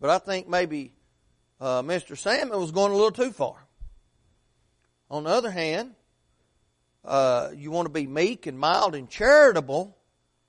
But 0.00 0.10
I 0.10 0.18
think 0.18 0.48
maybe 0.48 0.92
uh, 1.60 1.82
Mr. 1.82 2.16
Salmon 2.16 2.58
was 2.58 2.72
going 2.72 2.92
a 2.92 2.96
little 2.96 3.10
too 3.12 3.30
far. 3.30 3.65
On 5.10 5.24
the 5.24 5.30
other 5.30 5.50
hand, 5.50 5.94
uh, 7.04 7.50
you 7.54 7.70
want 7.70 7.86
to 7.86 7.92
be 7.92 8.06
meek 8.06 8.46
and 8.46 8.58
mild 8.58 8.94
and 8.94 9.08
charitable, 9.08 9.96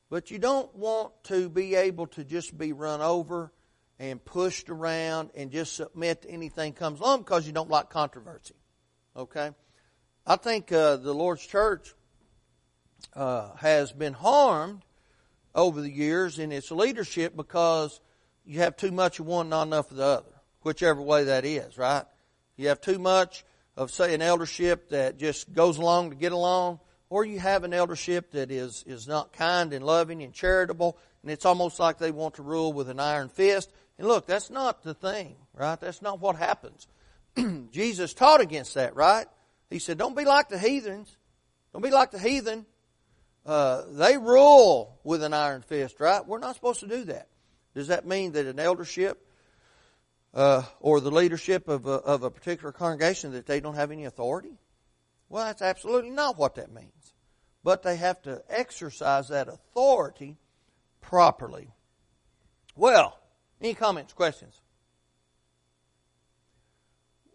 but 0.09 0.31
you 0.31 0.39
don't 0.39 0.73
want 0.75 1.11
to 1.25 1.49
be 1.49 1.75
able 1.75 2.07
to 2.07 2.23
just 2.23 2.57
be 2.57 2.73
run 2.73 3.01
over 3.01 3.51
and 3.99 4.23
pushed 4.23 4.69
around 4.69 5.29
and 5.35 5.51
just 5.51 5.75
submit 5.75 6.23
to 6.23 6.29
anything 6.29 6.73
comes 6.73 6.99
along 6.99 7.19
because 7.19 7.45
you 7.45 7.53
don't 7.53 7.69
like 7.69 7.89
controversy. 7.89 8.55
Okay? 9.15 9.51
I 10.25 10.35
think 10.35 10.71
uh, 10.71 10.97
the 10.97 11.13
Lord's 11.13 11.45
church 11.45 11.93
uh, 13.13 13.55
has 13.57 13.91
been 13.91 14.13
harmed 14.13 14.83
over 15.53 15.81
the 15.81 15.91
years 15.91 16.39
in 16.39 16.51
its 16.51 16.71
leadership 16.71 17.35
because 17.35 17.99
you 18.45 18.59
have 18.59 18.77
too 18.77 18.91
much 18.91 19.19
of 19.19 19.25
one, 19.25 19.49
not 19.49 19.67
enough 19.67 19.91
of 19.91 19.97
the 19.97 20.03
other, 20.03 20.41
whichever 20.63 21.01
way 21.01 21.25
that 21.25 21.45
is, 21.45 21.77
right? 21.77 22.05
You 22.55 22.69
have 22.69 22.81
too 22.81 22.99
much 22.99 23.43
of, 23.77 23.91
say, 23.91 24.13
an 24.15 24.23
eldership 24.23 24.89
that 24.89 25.17
just 25.17 25.53
goes 25.53 25.77
along 25.77 26.09
to 26.09 26.15
get 26.15 26.31
along, 26.31 26.79
or 27.09 27.23
you 27.23 27.39
have 27.39 27.63
an 27.63 27.73
eldership 27.73 28.31
that 28.31 28.51
is, 28.51 28.83
is 28.87 29.07
not 29.07 29.31
kind 29.31 29.71
and 29.71 29.85
loving 29.85 30.23
and 30.23 30.33
charitable, 30.33 30.97
and 31.21 31.31
it's 31.31 31.45
almost 31.45 31.79
like 31.79 31.99
they 31.99 32.11
want 32.11 32.33
to 32.35 32.41
rule 32.41 32.73
with 32.73 32.89
an 32.89 32.99
iron 32.99 33.29
fist. 33.29 33.71
And 33.99 34.07
look, 34.07 34.25
that's 34.25 34.49
not 34.49 34.83
the 34.83 34.95
thing, 34.95 35.35
right? 35.53 35.79
That's 35.79 36.01
not 36.01 36.19
what 36.19 36.35
happens. 36.35 36.87
Jesus 37.71 38.13
taught 38.15 38.41
against 38.41 38.73
that, 38.73 38.95
right? 38.95 39.27
He 39.69 39.77
said, 39.77 39.99
don't 39.99 40.17
be 40.17 40.25
like 40.25 40.49
the 40.49 40.57
heathens. 40.57 41.15
Don't 41.71 41.83
be 41.83 41.91
like 41.91 42.09
the 42.09 42.19
heathen. 42.19 42.65
Uh, 43.45 43.83
they 43.91 44.17
rule 44.17 44.99
with 45.03 45.21
an 45.21 45.33
iron 45.33 45.61
fist, 45.61 45.99
right? 45.99 46.25
We're 46.25 46.39
not 46.39 46.55
supposed 46.55 46.79
to 46.79 46.87
do 46.87 47.05
that. 47.05 47.27
Does 47.75 47.87
that 47.87 48.07
mean 48.07 48.31
that 48.31 48.47
an 48.47 48.59
eldership 48.59 49.23
uh, 50.33 50.63
or 50.79 50.99
the 50.99 51.11
leadership 51.11 51.67
of 51.67 51.85
a, 51.85 51.91
of 51.91 52.23
a 52.23 52.31
particular 52.31 52.71
congregation 52.71 53.31
that 53.31 53.45
they 53.45 53.59
don't 53.59 53.75
have 53.75 53.91
any 53.91 54.05
authority? 54.05 54.57
Well, 55.29 55.45
that's 55.45 55.61
absolutely 55.61 56.11
not 56.11 56.37
what 56.37 56.55
that 56.55 56.73
means. 56.73 57.13
But 57.63 57.83
they 57.83 57.97
have 57.97 58.21
to 58.23 58.41
exercise 58.49 59.29
that 59.29 59.47
authority 59.47 60.37
properly. 61.01 61.71
Well, 62.75 63.17
any 63.59 63.73
comments, 63.73 64.13
questions? 64.13 64.61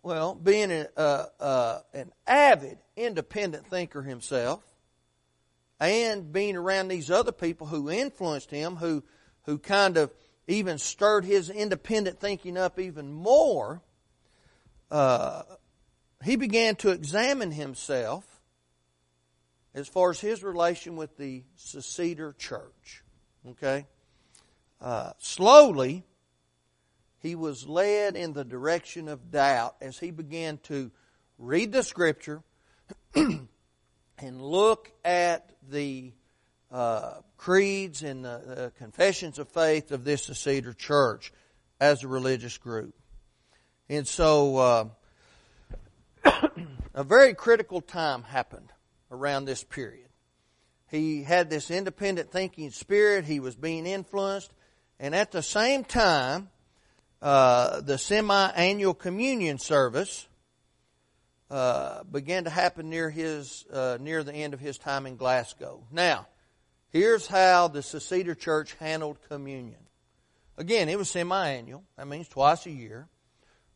Well, 0.02 0.34
being 0.34 0.72
a, 0.72 0.88
uh, 0.96 1.26
uh, 1.38 1.80
an 1.92 2.12
avid 2.26 2.78
independent 2.96 3.66
thinker 3.66 4.02
himself, 4.02 4.62
and 5.78 6.32
being 6.32 6.56
around 6.56 6.88
these 6.88 7.10
other 7.10 7.32
people 7.32 7.66
who 7.66 7.90
influenced 7.90 8.50
him, 8.50 8.76
who 8.76 9.02
who 9.44 9.58
kind 9.58 9.96
of 9.96 10.12
even 10.46 10.78
stirred 10.78 11.24
his 11.24 11.50
independent 11.50 12.20
thinking 12.20 12.56
up 12.56 12.78
even 12.78 13.12
more, 13.12 13.80
uh, 14.90 15.42
he 16.24 16.36
began 16.36 16.76
to 16.76 16.90
examine 16.90 17.50
himself 17.50 18.24
as 19.74 19.88
far 19.88 20.10
as 20.10 20.20
his 20.20 20.42
relation 20.42 20.96
with 20.96 21.16
the 21.16 21.42
Seceder 21.56 22.36
church. 22.36 23.02
Okay? 23.48 23.86
Uh, 24.80 25.12
slowly, 25.18 26.04
he 27.20 27.34
was 27.34 27.66
led 27.66 28.16
in 28.16 28.32
the 28.32 28.44
direction 28.44 29.08
of 29.08 29.30
doubt 29.30 29.76
as 29.80 29.98
he 29.98 30.10
began 30.10 30.58
to 30.64 30.90
read 31.38 31.72
the 31.72 31.82
scripture 31.82 32.42
and 33.14 33.48
look 34.18 34.90
at 35.04 35.50
the 35.70 36.12
uh, 36.72 37.16
creeds 37.36 38.02
and 38.02 38.24
the 38.24 38.30
uh, 38.30 38.70
confessions 38.78 39.38
of 39.38 39.48
faith 39.48 39.92
of 39.92 40.04
this 40.04 40.28
Seceder 40.28 40.76
church 40.76 41.32
as 41.80 42.02
a 42.02 42.08
religious 42.08 42.56
group. 42.56 42.94
And 43.88 44.08
so, 44.08 44.56
uh, 44.56 44.84
a 46.94 47.04
very 47.04 47.34
critical 47.34 47.80
time 47.80 48.22
happened 48.22 48.72
around 49.10 49.44
this 49.44 49.62
period. 49.62 50.08
He 50.90 51.22
had 51.22 51.50
this 51.50 51.70
independent 51.70 52.30
thinking 52.30 52.70
spirit. 52.70 53.24
He 53.24 53.40
was 53.40 53.54
being 53.54 53.86
influenced. 53.86 54.52
And 54.98 55.14
at 55.14 55.32
the 55.32 55.42
same 55.42 55.84
time, 55.84 56.48
uh, 57.20 57.80
the 57.80 57.98
semi-annual 57.98 58.94
communion 58.94 59.58
service 59.58 60.26
uh, 61.50 62.02
began 62.04 62.44
to 62.44 62.50
happen 62.50 62.88
near 62.88 63.10
his 63.10 63.66
uh, 63.72 63.98
near 64.00 64.22
the 64.22 64.32
end 64.32 64.54
of 64.54 64.60
his 64.60 64.78
time 64.78 65.06
in 65.06 65.16
Glasgow. 65.16 65.82
Now, 65.90 66.26
here's 66.92 67.26
how 67.26 67.68
the 67.68 67.80
Seceder 67.80 68.38
Church 68.38 68.74
handled 68.74 69.18
communion. 69.28 69.80
Again, 70.56 70.88
it 70.88 70.98
was 70.98 71.10
semi-annual. 71.10 71.82
That 71.96 72.06
means 72.06 72.28
twice 72.28 72.66
a 72.66 72.70
year. 72.70 73.08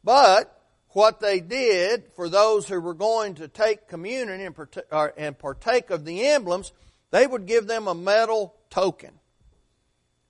But 0.05 0.53
what 0.91 1.21
they 1.21 1.41
did 1.41 2.05
for 2.15 2.29
those 2.29 2.69
who 2.69 2.81
were 2.81 2.95
going 2.95 3.35
to 3.37 3.49
take 3.49 3.89
communion 3.89 4.41
and 4.41 4.55
partake, 4.55 4.85
and 5.17 5.39
partake 5.39 5.91
of 5.91 6.05
the 6.05 6.27
emblems, 6.27 6.73
they 7.11 7.27
would 7.27 7.47
give 7.47 7.67
them 7.67 7.89
a 7.89 7.95
metal 7.95 8.55
token. 8.71 9.13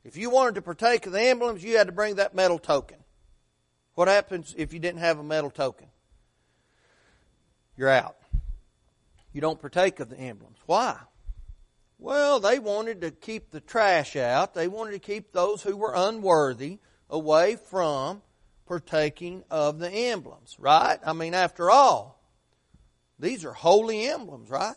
If 0.05 0.16
you 0.16 0.31
wanted 0.31 0.55
to 0.55 0.62
partake 0.62 1.07
of 1.07 1.12
the 1.12 1.20
emblems, 1.20 1.64
you 1.64 1.77
had 1.77 1.88
to 1.88 1.92
bring 1.92 2.16
that 2.16 2.35
metal 2.35 2.59
token. 2.59 2.99
What 3.94 4.09
happens 4.09 4.55
if 4.57 4.72
you 4.72 4.79
didn't 4.79 5.01
have 5.01 5.18
a 5.18 5.25
metal 5.25 5.51
token? 5.51 5.88
You're 7.77 7.88
out. 7.88 8.16
You 9.33 9.40
don't 9.40 9.61
partake 9.61 10.01
of 10.01 10.09
the 10.09 10.18
emblems. 10.18 10.59
Why? 10.66 10.99
Well, 11.98 12.40
they 12.40 12.59
wanted 12.59 13.00
to 13.00 13.11
keep 13.11 13.50
the 13.50 13.61
trash 13.61 14.16
out. 14.16 14.54
They 14.54 14.68
wanted 14.68 14.92
to 14.92 14.98
keep 14.98 15.32
those 15.32 15.62
who 15.62 15.76
were 15.76 15.92
unworthy 15.94 16.78
away 17.09 17.56
from 17.56 18.22
partaking 18.66 19.44
of 19.50 19.78
the 19.78 19.90
emblems, 19.90 20.56
right? 20.59 20.98
I 21.04 21.12
mean, 21.12 21.35
after 21.35 21.70
all, 21.70 22.20
these 23.18 23.44
are 23.44 23.52
holy 23.52 24.06
emblems, 24.09 24.50
right? 24.50 24.76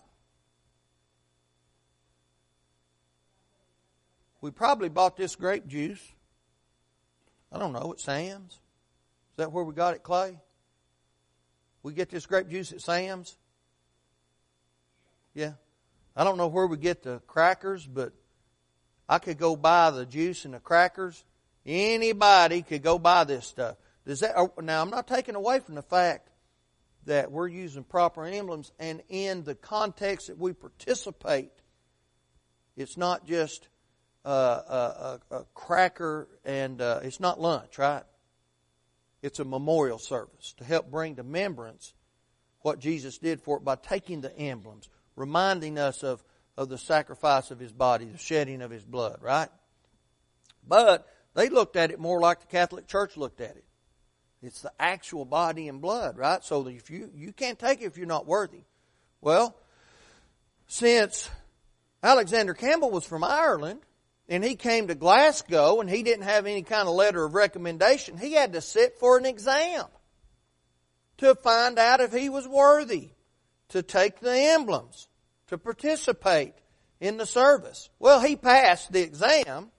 We 4.42 4.52
probably 4.52 4.90
bought 4.90 5.18
this 5.18 5.36
grape 5.36 5.68
juice. 5.68 6.02
I 7.52 7.60
don't 7.60 7.74
know, 7.74 7.92
at 7.92 8.00
Sam's. 8.00 8.54
Is 8.54 9.38
that 9.38 9.52
where 9.52 9.64
we 9.64 9.74
got 9.74 9.96
it, 9.96 10.04
Clay? 10.04 10.38
We 11.84 11.94
get 11.94 12.10
this 12.10 12.26
grape 12.26 12.48
juice 12.48 12.72
at 12.72 12.82
Sam's? 12.82 13.38
Yeah. 15.34 15.54
I 16.20 16.24
don't 16.24 16.38
know 16.38 16.48
where 16.48 16.68
we 16.68 16.78
get 16.78 17.02
the 17.02 17.20
crackers, 17.26 17.88
but 17.88 18.14
I 19.08 19.20
could 19.20 19.38
go 19.38 19.56
buy 19.56 19.90
the 19.90 20.06
juice 20.06 20.46
and 20.46 20.54
the 20.54 20.60
crackers 20.60 21.24
Anybody 21.66 22.62
could 22.62 22.82
go 22.82 22.98
buy 22.98 23.26
this 23.26 23.46
stuff. 23.46 23.78
Does 24.06 24.22
that, 24.22 24.36
now, 24.62 24.82
I'm 24.82 24.90
not 24.90 25.08
taking 25.08 25.36
away 25.36 25.60
from 25.60 25.76
the 25.76 25.84
fact 25.84 26.30
that 27.06 27.32
we're 27.32 27.48
using 27.48 27.84
proper 27.84 28.26
emblems, 28.26 28.72
and 28.80 29.02
in 29.10 29.44
the 29.44 29.56
context 29.56 30.28
that 30.28 30.38
we 30.38 30.54
participate, 30.54 31.52
it's 32.76 32.98
not 32.98 33.28
just 33.28 33.68
a, 34.26 34.32
a, 34.32 35.20
a 35.32 35.46
cracker 35.54 36.28
and 36.46 36.82
uh, 36.82 37.02
it's 37.04 37.20
not 37.20 37.40
lunch, 37.40 37.78
right? 37.78 38.04
It's 39.22 39.40
a 39.40 39.46
memorial 39.46 40.00
service 40.00 40.54
to 40.58 40.64
help 40.64 40.90
bring 40.90 41.18
to 41.18 41.24
remembrance 41.24 41.94
what 42.62 42.80
Jesus 42.80 43.18
did 43.18 43.42
for 43.42 43.58
it 43.58 43.64
by 43.64 43.76
taking 43.76 44.22
the 44.22 44.36
emblems, 44.38 44.90
reminding 45.20 45.78
us 45.78 46.02
of, 46.02 46.24
of 46.58 46.70
the 46.70 46.78
sacrifice 46.78 47.52
of 47.52 47.60
His 47.60 47.74
body, 47.74 48.06
the 48.06 48.18
shedding 48.18 48.62
of 48.62 48.72
His 48.72 48.86
blood, 48.86 49.20
right? 49.22 49.50
But 50.68 51.08
they 51.36 51.50
looked 51.50 51.76
at 51.76 51.92
it 51.92 52.00
more 52.00 52.20
like 52.20 52.40
the 52.42 52.48
Catholic 52.48 52.88
Church 52.88 53.18
looked 53.18 53.42
at 53.42 53.58
it. 53.58 53.66
It's 54.42 54.62
the 54.62 54.72
actual 54.80 55.26
body 55.26 55.68
and 55.68 55.82
blood, 55.82 56.18
right? 56.18 56.44
So 56.44 56.66
if 56.68 56.90
you 56.90 57.12
you 57.14 57.34
can't 57.34 57.60
take 57.60 57.82
it 57.82 57.86
if 57.86 57.98
you're 57.98 58.08
not 58.08 58.26
worthy. 58.26 58.62
Well, 59.20 59.56
since 60.68 61.30
Alexander 62.02 62.54
Campbell 62.54 62.90
was 62.90 63.04
from 63.04 63.26
Ireland 63.26 63.82
and 64.30 64.42
he 64.42 64.56
came 64.56 64.88
to 64.88 64.96
Glasgow 64.96 65.82
and 65.82 65.90
he 65.90 66.04
didn't 66.04 66.24
have 66.24 66.46
any 66.46 66.62
kind 66.62 66.88
of 66.88 66.96
letter 66.96 67.26
of 67.26 67.34
recommendation, 67.34 68.18
he 68.18 68.34
had 68.34 68.54
to 68.54 68.62
sit 68.62 68.98
for 68.98 69.18
an 69.18 69.26
exam 69.26 69.84
to 71.18 71.36
find 71.36 71.78
out 71.78 72.00
if 72.00 72.14
he 72.14 72.30
was 72.30 72.48
worthy 72.48 73.10
to 73.70 73.84
take 73.84 74.22
the 74.22 74.34
emblems, 74.34 75.09
to 75.50 75.58
participate 75.58 76.54
in 77.00 77.18
the 77.18 77.26
service. 77.26 77.90
Well, 78.00 78.22
he 78.22 78.36
passed 78.36 78.92
the 78.92 79.02
exam 79.02 79.72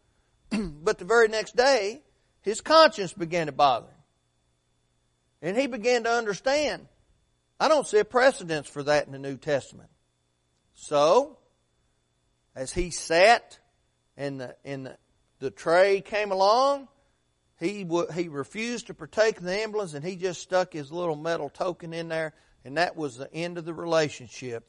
but 0.83 0.98
the 0.98 1.04
very 1.04 1.28
next 1.28 1.56
day, 1.56 2.02
his 2.42 2.61
conscience 2.61 3.12
began 3.12 3.46
to 3.46 3.52
bother 3.52 3.87
him. 3.87 3.94
And 5.42 5.56
he 5.56 5.66
began 5.66 6.04
to 6.04 6.11
understand, 6.11 6.87
I 7.59 7.68
don't 7.68 7.87
see 7.87 7.98
a 7.98 8.04
precedence 8.04 8.68
for 8.68 8.83
that 8.83 9.06
in 9.06 9.12
the 9.12 9.18
New 9.18 9.37
Testament. 9.37 9.90
So, 10.74 11.38
as 12.54 12.72
he 12.72 12.90
sat 12.90 13.59
and 14.16 14.40
the, 14.40 14.56
and 14.64 14.87
the, 14.87 14.98
the 15.38 15.50
tray 15.50 16.00
came 16.00 16.33
along, 16.33 16.88
he, 17.59 17.85
w- 17.85 18.11
he 18.12 18.28
refused 18.28 18.88
to 18.88 18.94
partake 18.94 19.40
the 19.40 19.62
emblems 19.62 19.94
and 19.94 20.04
he 20.04 20.16
just 20.16 20.42
stuck 20.42 20.72
his 20.72 20.90
little 20.90 21.16
metal 21.16 21.48
token 21.48 21.92
in 21.92 22.09
there 22.09 22.35
and 22.64 22.76
that 22.76 22.96
was 22.96 23.16
the 23.16 23.33
end 23.33 23.56
of 23.56 23.64
the 23.64 23.74
relationship 23.74 24.66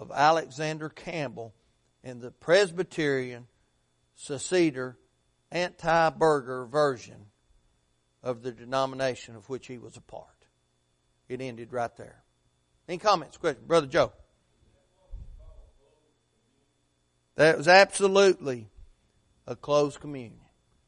of 0.00 0.10
Alexander 0.10 0.88
Campbell 0.88 1.54
and 2.02 2.20
the 2.20 2.30
Presbyterian 2.30 3.46
Seceder 4.18 4.96
anti 5.52 6.10
burgher 6.10 6.64
version 6.64 7.26
of 8.22 8.42
the 8.42 8.50
denomination 8.50 9.36
of 9.36 9.48
which 9.48 9.66
he 9.66 9.78
was 9.78 9.96
a 9.96 10.00
part. 10.00 10.26
It 11.28 11.40
ended 11.40 11.72
right 11.72 11.94
there. 11.96 12.22
Any 12.88 12.98
comments, 12.98 13.36
questions? 13.36 13.66
Brother 13.66 13.86
Joe. 13.86 14.12
That 17.36 17.56
was 17.56 17.68
absolutely 17.68 18.68
a 19.46 19.54
closed 19.54 20.00
communion. 20.00 20.40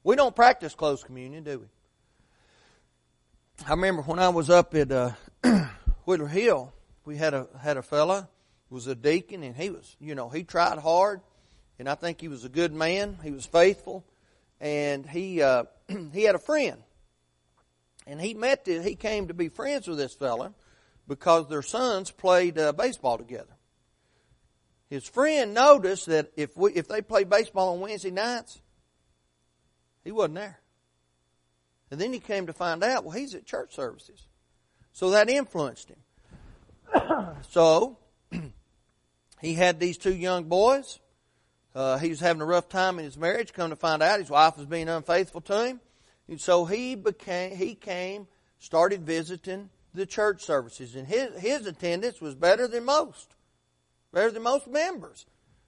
We 0.04 0.16
don't 0.16 0.34
practice 0.34 0.74
closed 0.74 1.04
communion, 1.04 1.44
do 1.44 1.60
we? 1.60 1.66
I 3.66 3.70
remember 3.70 4.02
when 4.02 4.18
I 4.18 4.30
was 4.30 4.50
up 4.50 4.74
at 4.74 4.90
uh, 4.90 5.12
Hill, 6.06 6.72
we 7.04 7.16
had 7.16 7.34
a 7.34 7.46
had 7.60 7.76
a 7.76 7.82
fella 7.82 8.28
was 8.72 8.86
a 8.86 8.94
deacon, 8.94 9.42
and 9.42 9.54
he 9.54 9.70
was, 9.70 9.96
you 10.00 10.14
know, 10.14 10.28
he 10.28 10.42
tried 10.42 10.78
hard, 10.78 11.20
and 11.78 11.88
I 11.88 11.94
think 11.94 12.20
he 12.20 12.28
was 12.28 12.44
a 12.44 12.48
good 12.48 12.72
man. 12.72 13.18
He 13.22 13.30
was 13.30 13.44
faithful, 13.44 14.04
and 14.60 15.08
he 15.08 15.42
uh, 15.42 15.64
he 16.12 16.22
had 16.22 16.34
a 16.34 16.40
friend, 16.40 16.82
and 18.06 18.20
he 18.20 18.34
met 18.34 18.64
this, 18.64 18.84
he 18.84 18.96
came 18.96 19.28
to 19.28 19.34
be 19.34 19.48
friends 19.48 19.86
with 19.86 19.98
this 19.98 20.14
fella 20.14 20.54
because 21.06 21.48
their 21.48 21.62
sons 21.62 22.10
played 22.10 22.58
uh, 22.58 22.72
baseball 22.72 23.18
together. 23.18 23.54
His 24.88 25.06
friend 25.06 25.54
noticed 25.54 26.06
that 26.06 26.32
if 26.36 26.56
we 26.56 26.72
if 26.72 26.88
they 26.88 27.02
played 27.02 27.28
baseball 27.28 27.74
on 27.74 27.80
Wednesday 27.80 28.10
nights, 28.10 28.60
he 30.04 30.12
wasn't 30.12 30.36
there. 30.36 30.60
And 31.90 32.00
then 32.00 32.12
he 32.12 32.20
came 32.20 32.46
to 32.46 32.54
find 32.54 32.82
out, 32.82 33.04
well, 33.04 33.14
he's 33.14 33.34
at 33.34 33.44
church 33.44 33.74
services. 33.74 34.26
So 34.92 35.10
that 35.10 35.28
influenced 35.28 35.90
him. 35.90 35.98
so 37.50 37.98
he 39.42 39.52
had 39.54 39.78
these 39.78 39.98
two 39.98 40.14
young 40.14 40.44
boys 40.44 40.98
uh, 41.74 41.98
he 41.98 42.10
was 42.10 42.20
having 42.20 42.42
a 42.42 42.46
rough 42.46 42.68
time 42.68 42.98
in 42.98 43.04
his 43.04 43.16
marriage. 43.16 43.52
Come 43.52 43.70
to 43.70 43.76
find 43.76 44.02
out, 44.02 44.20
his 44.20 44.30
wife 44.30 44.56
was 44.56 44.66
being 44.66 44.88
unfaithful 44.88 45.40
to 45.42 45.66
him, 45.66 45.80
and 46.28 46.40
so 46.40 46.64
he 46.64 46.94
became 46.94 47.56
he 47.56 47.74
came 47.74 48.26
started 48.58 49.02
visiting 49.02 49.70
the 49.94 50.06
church 50.06 50.42
services, 50.42 50.94
and 50.94 51.06
his 51.06 51.40
his 51.40 51.66
attendance 51.66 52.20
was 52.20 52.34
better 52.34 52.68
than 52.68 52.84
most, 52.84 53.34
better 54.12 54.30
than 54.30 54.42
most 54.42 54.68
members. 54.68 55.24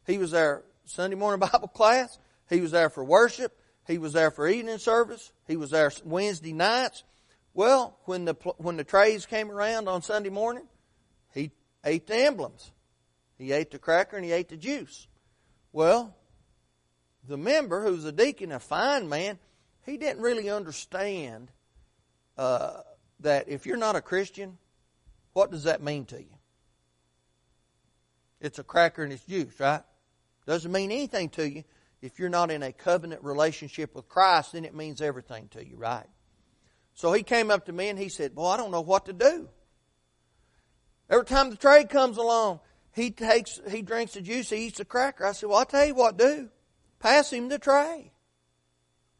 He 0.07 0.19
was 0.19 0.33
there 0.33 0.63
Sunday 0.85 1.17
morning 1.17 1.41
Bible 1.53 1.69
class. 1.69 2.19
He 2.51 2.61
was 2.61 2.73
there 2.73 2.91
for 2.91 3.03
worship. 3.03 3.59
He 3.87 3.97
was 3.97 4.13
there 4.13 4.31
for 4.31 4.47
evening 4.47 4.79
service. 4.79 5.33
He 5.47 5.57
was 5.57 5.71
there 5.71 5.91
Wednesday 6.05 6.53
nights. 6.53 7.03
Well, 7.55 7.97
when 8.05 8.27
the 8.27 8.35
when 8.59 8.77
the 8.77 8.85
trays 8.85 9.25
came 9.25 9.51
around 9.51 9.89
on 9.89 10.03
Sunday 10.03 10.29
morning, 10.29 10.65
he 11.33 11.51
ate 11.83 12.07
the 12.07 12.17
emblems. 12.17 12.73
He 13.39 13.53
ate 13.53 13.71
the 13.71 13.79
cracker 13.79 14.17
and 14.17 14.25
he 14.25 14.33
ate 14.33 14.49
the 14.49 14.57
juice. 14.57 15.09
Well, 15.73 16.15
the 17.27 17.37
member 17.37 17.83
who's 17.83 18.05
a 18.05 18.13
deacon, 18.13 18.53
a 18.53 18.61
fine 18.61 19.09
man, 19.09 19.39
he 19.85 19.97
didn't 19.97 20.23
really 20.23 20.51
understand 20.51 21.51
uh, 22.39 22.81
that 23.21 23.49
if 23.49 23.67
you're 23.67 23.77
not 23.77 23.97
a 23.97 24.01
Christian, 24.01 24.59
what 25.33 25.51
does 25.51 25.65
that 25.65 25.83
mean 25.83 26.05
to 26.07 26.21
you? 26.21 26.37
It's 28.41 28.59
a 28.59 28.65
cracker 28.65 29.03
and 29.03 29.13
it's 29.13 29.25
juice, 29.25 29.59
right? 29.59 29.83
Doesn't 30.47 30.71
mean 30.71 30.91
anything 30.91 31.31
to 31.31 31.49
you. 31.49 31.65
If 32.03 32.19
you're 32.19 32.29
not 32.29 32.51
in 32.51 32.63
a 32.63 32.73
covenant 32.73 33.25
relationship 33.25 33.95
with 33.95 34.09
Christ, 34.09 34.53
then 34.53 34.67
it 34.67 34.75
means 34.75 35.01
everything 35.01 35.49
to 35.53 35.67
you, 35.67 35.77
right? 35.77 36.07
So 36.93 37.13
he 37.13 37.23
came 37.23 37.51
up 37.51 37.67
to 37.67 37.73
me 37.73 37.89
and 37.89 37.99
he 37.99 38.09
said, 38.09 38.33
Well, 38.35 38.47
I 38.47 38.57
don't 38.57 38.71
know 38.71 38.83
what 38.83 39.07
to 39.07 39.13
do. 39.13 39.49
Every 41.09 41.25
time 41.25 41.51
the 41.51 41.57
trade 41.57 41.89
comes 41.89 42.19
along, 42.19 42.61
he 42.95 43.11
takes, 43.11 43.61
he 43.69 43.83
drinks 43.83 44.15
the 44.15 44.21
juice, 44.21 44.51
he 44.51 44.67
eats 44.67 44.79
the 44.79 44.85
cracker. 44.85 45.27
I 45.27 45.33
said, 45.33 45.49
Well, 45.49 45.59
I'll 45.59 45.67
tell 45.67 45.85
you 45.85 45.95
what 45.95 46.17
do. 46.17 46.49
Pass 47.01 47.33
him 47.33 47.49
the 47.49 47.59
tray. 47.59 48.13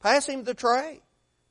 Pass 0.01 0.27
him 0.29 0.45
the 0.45 0.55
tray. 0.55 1.03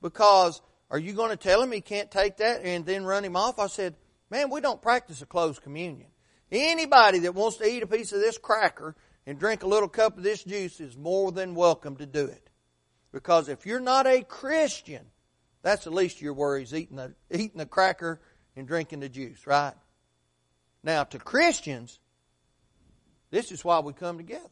Because 0.01 0.61
are 0.89 0.99
you 0.99 1.13
going 1.13 1.31
to 1.31 1.37
tell 1.37 1.61
him 1.61 1.71
he 1.71 1.81
can't 1.81 2.09
take 2.09 2.37
that 2.37 2.61
and 2.63 2.85
then 2.85 3.03
run 3.03 3.25
him 3.25 3.35
off? 3.35 3.59
I 3.59 3.67
said, 3.67 3.95
Man, 4.29 4.49
we 4.49 4.61
don't 4.61 4.81
practice 4.81 5.21
a 5.21 5.25
closed 5.25 5.61
communion. 5.61 6.07
Anybody 6.51 7.19
that 7.19 7.35
wants 7.35 7.57
to 7.57 7.67
eat 7.67 7.83
a 7.83 7.87
piece 7.87 8.13
of 8.13 8.19
this 8.19 8.37
cracker 8.37 8.95
and 9.25 9.39
drink 9.39 9.63
a 9.63 9.67
little 9.67 9.89
cup 9.89 10.17
of 10.17 10.23
this 10.23 10.43
juice 10.43 10.79
is 10.79 10.95
more 10.95 11.31
than 11.31 11.55
welcome 11.55 11.97
to 11.97 12.05
do 12.05 12.25
it. 12.25 12.49
Because 13.11 13.49
if 13.49 13.65
you're 13.65 13.79
not 13.79 14.07
a 14.07 14.23
Christian, 14.23 15.05
that's 15.61 15.83
the 15.83 15.91
least 15.91 16.17
of 16.17 16.21
your 16.21 16.33
worries, 16.33 16.73
eating 16.73 16.97
the, 16.97 17.13
eating 17.31 17.57
the 17.57 17.65
cracker 17.65 18.21
and 18.55 18.67
drinking 18.67 19.01
the 19.01 19.09
juice, 19.09 19.45
right? 19.45 19.73
Now, 20.83 21.03
to 21.05 21.19
Christians, 21.19 21.99
this 23.33 23.51
is 23.51 23.65
why 23.65 23.79
we 23.79 23.93
come 23.93 24.17
together. 24.17 24.43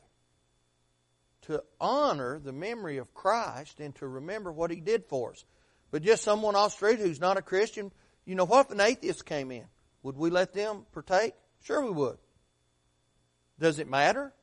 To 1.44 1.64
honor 1.80 2.40
the 2.40 2.52
memory 2.52 2.98
of 2.98 3.14
Christ 3.14 3.80
and 3.80 3.94
to 3.98 4.08
remember 4.08 4.52
what 4.52 4.72
He 4.72 4.80
did 4.80 5.06
for 5.06 5.34
us. 5.34 5.46
But 5.92 6.02
just 6.02 6.24
someone 6.24 6.56
off 6.56 6.74
street 6.74 6.98
who's 6.98 7.22
not 7.22 7.38
a 7.38 7.44
Christian, 7.44 7.92
you 8.26 8.34
know, 8.34 8.44
what 8.44 8.66
if 8.66 8.72
an 8.72 8.82
atheist 8.82 9.24
came 9.24 9.52
in? 9.52 9.66
Would 10.02 10.18
we 10.18 10.32
let 10.32 10.54
them 10.54 10.88
partake? 10.94 11.36
Sure 11.64 11.84
we 11.84 11.92
would. 11.92 12.18
Does 13.60 13.78
it 13.78 13.88
matter? 13.88 14.34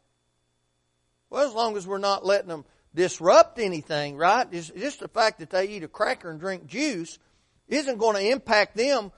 Well, 1.30 1.44
as 1.44 1.52
long 1.52 1.76
as 1.76 1.84
we're 1.84 1.98
not 1.98 2.24
letting 2.24 2.48
them 2.48 2.64
disrupt 2.94 3.58
anything, 3.58 4.16
right? 4.16 4.46
It's 4.52 4.70
just 4.70 5.00
the 5.00 5.08
fact 5.08 5.40
that 5.40 5.50
they 5.50 5.66
eat 5.66 5.82
a 5.82 5.88
cracker 5.88 6.30
and 6.30 6.38
drink 6.38 6.68
juice 6.68 7.18
isn't 7.66 7.98
going 7.98 8.14
to 8.14 8.30
impact 8.30 8.76
them 8.76 9.10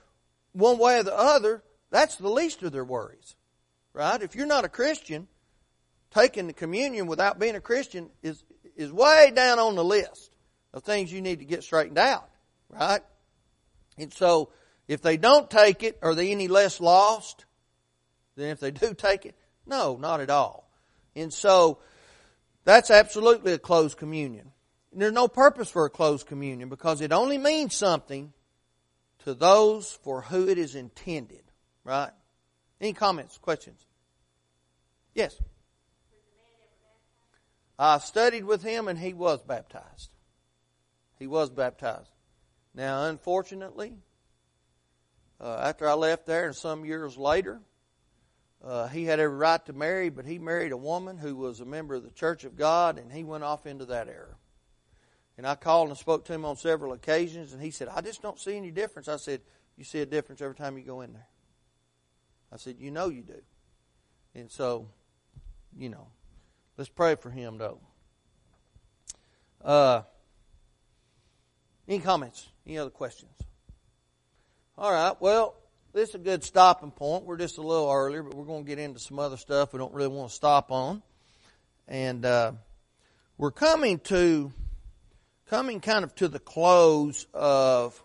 one 0.52 0.78
way 0.78 0.98
or 0.98 1.02
the 1.02 1.14
other. 1.14 1.62
That's 1.90 2.16
the 2.16 2.30
least 2.30 2.62
of 2.62 2.72
their 2.72 2.84
worries, 2.84 3.36
right? 3.92 4.20
If 4.22 4.34
you're 4.34 4.46
not 4.46 4.64
a 4.64 4.68
Christian, 4.68 5.28
taking 6.10 6.46
the 6.46 6.52
communion 6.52 7.06
without 7.06 7.38
being 7.38 7.56
a 7.56 7.60
Christian 7.60 8.10
is, 8.22 8.42
is 8.76 8.92
way 8.92 9.32
down 9.34 9.58
on 9.58 9.74
the 9.74 9.84
list 9.84 10.36
of 10.72 10.82
things 10.82 11.12
you 11.12 11.20
need 11.20 11.40
to 11.40 11.44
get 11.44 11.62
straightened 11.62 11.98
out, 11.98 12.28
right? 12.68 13.02
And 13.98 14.12
so, 14.12 14.50
if 14.88 15.02
they 15.02 15.16
don't 15.16 15.50
take 15.50 15.82
it, 15.82 15.98
are 16.02 16.14
they 16.14 16.32
any 16.32 16.48
less 16.48 16.80
lost 16.80 17.44
than 18.36 18.48
if 18.48 18.60
they 18.60 18.70
do 18.70 18.94
take 18.94 19.26
it? 19.26 19.36
No, 19.66 19.96
not 19.96 20.20
at 20.20 20.30
all. 20.30 20.70
And 21.14 21.32
so, 21.32 21.78
that's 22.64 22.90
absolutely 22.90 23.52
a 23.52 23.58
closed 23.58 23.96
communion. 23.96 24.52
And 24.92 25.00
there's 25.00 25.12
no 25.12 25.28
purpose 25.28 25.70
for 25.70 25.84
a 25.84 25.90
closed 25.90 26.26
communion 26.26 26.68
because 26.68 27.00
it 27.00 27.12
only 27.12 27.38
means 27.38 27.74
something 27.74 28.32
to 29.24 29.34
those 29.34 29.92
for 30.02 30.22
who 30.22 30.48
it 30.48 30.58
is 30.58 30.74
intended. 30.74 31.42
Right? 31.84 32.10
Any 32.80 32.92
comments, 32.92 33.38
questions? 33.38 33.84
Yes. 35.14 35.36
I 37.78 37.98
studied 37.98 38.44
with 38.44 38.62
him 38.62 38.88
and 38.88 38.98
he 38.98 39.12
was 39.12 39.42
baptized. 39.42 40.10
He 41.18 41.26
was 41.26 41.50
baptized. 41.50 42.10
Now, 42.74 43.04
unfortunately, 43.06 43.94
uh, 45.40 45.60
after 45.62 45.88
I 45.88 45.94
left 45.94 46.26
there 46.26 46.46
and 46.46 46.56
some 46.56 46.84
years 46.84 47.16
later, 47.16 47.60
uh, 48.62 48.88
he 48.88 49.04
had 49.04 49.20
every 49.20 49.36
right 49.36 49.64
to 49.66 49.72
marry, 49.72 50.10
but 50.10 50.26
he 50.26 50.38
married 50.38 50.72
a 50.72 50.76
woman 50.76 51.16
who 51.16 51.34
was 51.34 51.60
a 51.60 51.64
member 51.64 51.94
of 51.94 52.02
the 52.02 52.10
Church 52.10 52.44
of 52.44 52.56
God, 52.56 52.98
and 52.98 53.10
he 53.10 53.24
went 53.24 53.42
off 53.42 53.66
into 53.66 53.86
that 53.86 54.08
error. 54.08 54.36
And 55.38 55.46
I 55.46 55.54
called 55.54 55.88
and 55.88 55.96
spoke 55.96 56.26
to 56.26 56.34
him 56.34 56.44
on 56.44 56.56
several 56.56 56.92
occasions, 56.92 57.54
and 57.54 57.62
he 57.62 57.70
said, 57.70 57.88
I 57.88 58.02
just 58.02 58.20
don't 58.20 58.38
see 58.38 58.56
any 58.56 58.70
difference. 58.70 59.08
I 59.08 59.16
said, 59.16 59.40
You 59.78 59.84
see 59.84 60.00
a 60.00 60.06
difference 60.06 60.42
every 60.42 60.54
time 60.54 60.76
you 60.76 60.84
go 60.84 61.00
in 61.00 61.14
there. 61.14 61.26
I 62.52 62.56
said, 62.56 62.76
You 62.78 62.90
know 62.90 63.08
you 63.08 63.22
do. 63.22 63.40
And 64.34 64.50
so, 64.50 64.88
you 65.76 65.88
know, 65.88 66.06
let's 66.76 66.90
pray 66.90 67.14
for 67.16 67.30
him, 67.30 67.58
though. 67.58 67.80
Uh, 69.64 70.02
any 71.88 71.98
comments? 71.98 72.48
Any 72.66 72.78
other 72.78 72.90
questions? 72.90 73.32
All 74.78 74.92
right, 74.92 75.20
well, 75.20 75.56
this 75.92 76.10
is 76.10 76.14
a 76.14 76.18
good 76.18 76.44
stopping 76.44 76.92
point. 76.92 77.24
We're 77.24 77.36
just 77.36 77.58
a 77.58 77.62
little 77.62 77.90
earlier, 77.90 78.22
but 78.22 78.34
we're 78.34 78.44
going 78.44 78.64
to 78.64 78.68
get 78.68 78.78
into 78.78 79.00
some 79.00 79.18
other 79.18 79.36
stuff 79.36 79.72
we 79.72 79.78
don't 79.78 79.92
really 79.92 80.08
want 80.08 80.30
to 80.30 80.34
stop 80.34 80.70
on. 80.70 81.02
And 81.88 82.24
uh, 82.24 82.52
we're 83.36 83.50
coming 83.50 83.98
to 84.04 84.52
coming 85.48 85.80
kind 85.80 86.04
of 86.04 86.14
to 86.14 86.28
the 86.28 86.38
close 86.38 87.26
of 87.34 88.00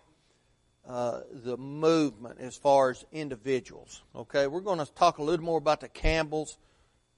uh, 0.88 1.22
the 1.32 1.58
movement 1.58 2.40
as 2.40 2.56
far 2.56 2.92
as 2.92 3.06
individuals. 3.12 4.04
Okay, 4.16 4.48
we're 4.48 4.62
going 4.62 4.80
to 4.80 4.86
talk 4.94 5.18
a 5.18 5.24
little 5.24 5.46
more 5.46 5.58
about 5.58 5.82
the 5.82 5.88
Campbells, 5.88 6.58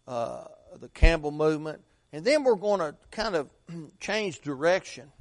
uh, 0.07 0.45
the 0.79 0.89
Campbell 0.89 1.31
movement, 1.31 1.81
and 2.13 2.23
then 2.23 2.43
we're 2.43 2.55
going 2.55 2.79
to 2.79 2.95
kind 3.11 3.35
of 3.35 3.49
change 3.99 4.41
direction, 4.41 5.11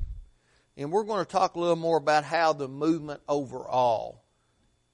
and 0.77 0.93
we're 0.93 1.05
going 1.05 1.25
to 1.25 1.31
talk 1.31 1.57
a 1.57 1.61
little 1.61 1.77
more 1.77 1.97
about 1.97 2.25
how 2.25 2.53
the 2.53 2.69
movement 2.69 3.21
overall 3.29 4.23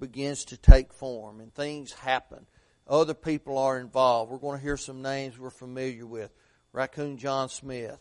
begins 0.01 0.45
to 0.47 0.57
take 0.57 0.93
form 0.93 1.41
and 1.41 1.55
things 1.55 1.93
happen. 1.93 2.47
Other 2.89 3.15
people 3.15 3.57
are 3.59 3.79
involved. 3.79 4.33
We're 4.33 4.39
going 4.39 4.59
to 4.59 4.63
hear 4.63 4.77
some 4.77 5.01
names 5.03 5.39
we're 5.39 5.51
familiar 5.51 6.05
with. 6.07 6.33
Raccoon 6.73 7.19
John 7.19 7.49
Smith, 7.49 8.01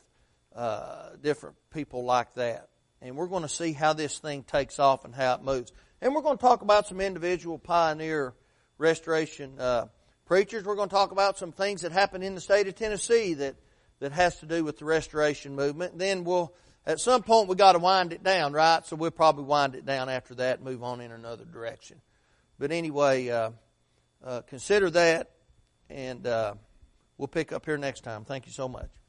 uh, 0.56 1.10
different 1.22 1.58
people 1.72 2.04
like 2.04 2.34
that. 2.36 2.70
And 3.02 3.16
we're 3.16 3.28
going 3.28 3.44
to 3.44 3.50
see 3.50 3.74
how 3.74 3.94
this 3.94 4.20
thing 4.20 4.44
takes 4.44 4.80
off 4.80 5.06
and 5.06 5.16
how 5.16 5.36
it 5.36 5.44
moves. 5.44 5.72
And 6.02 6.14
we're 6.14 6.22
going 6.22 6.38
to 6.38 6.42
talk 6.42 6.62
about 6.62 6.88
some 6.88 7.02
individual 7.02 7.58
pioneer 7.58 8.34
restoration 8.78 9.60
uh, 9.60 9.88
preachers. 10.26 10.66
We're 10.66 10.76
going 10.76 10.90
to 10.90 10.96
talk 10.96 11.12
about 11.12 11.38
some 11.38 11.52
things 11.52 11.82
that 11.82 11.92
happened 11.92 12.24
in 12.24 12.36
the 12.36 12.42
state 12.42 12.68
of 12.68 12.76
Tennessee 12.76 13.34
that, 13.36 13.56
that 14.00 14.12
has 14.12 14.40
to 14.40 14.46
do 14.46 14.64
with 14.64 14.78
the 14.78 14.86
restoration 14.86 15.56
movement. 15.56 15.94
And 15.94 16.02
then 16.02 16.24
we'll 16.24 16.54
at 16.86 17.00
some 17.00 17.24
point 17.24 17.48
we 17.48 17.56
got 17.56 17.74
to 17.74 17.80
wind 17.80 18.14
it 18.14 18.24
down, 18.24 18.54
right? 18.54 18.86
So 18.86 18.96
we'll 18.96 19.12
probably 19.12 19.46
wind 19.46 19.76
it 19.76 19.86
down 19.86 20.10
after 20.10 20.36
that 20.36 20.58
and 20.58 20.66
move 20.66 20.84
on 20.84 21.02
in 21.02 21.12
another 21.12 21.46
direction. 21.46 22.02
But 22.58 22.72
anyway, 22.72 23.30
uh, 23.30 23.52
uh, 24.24 24.42
consider 24.42 24.90
that, 24.92 25.32
and 25.90 26.26
uh, 26.26 26.56
we'll 27.18 27.28
pick 27.28 27.52
up 27.52 27.66
here 27.66 27.78
next 27.78 28.02
time. 28.02 28.26
Thank 28.26 28.46
you 28.46 28.52
so 28.52 28.68
much. 28.68 29.01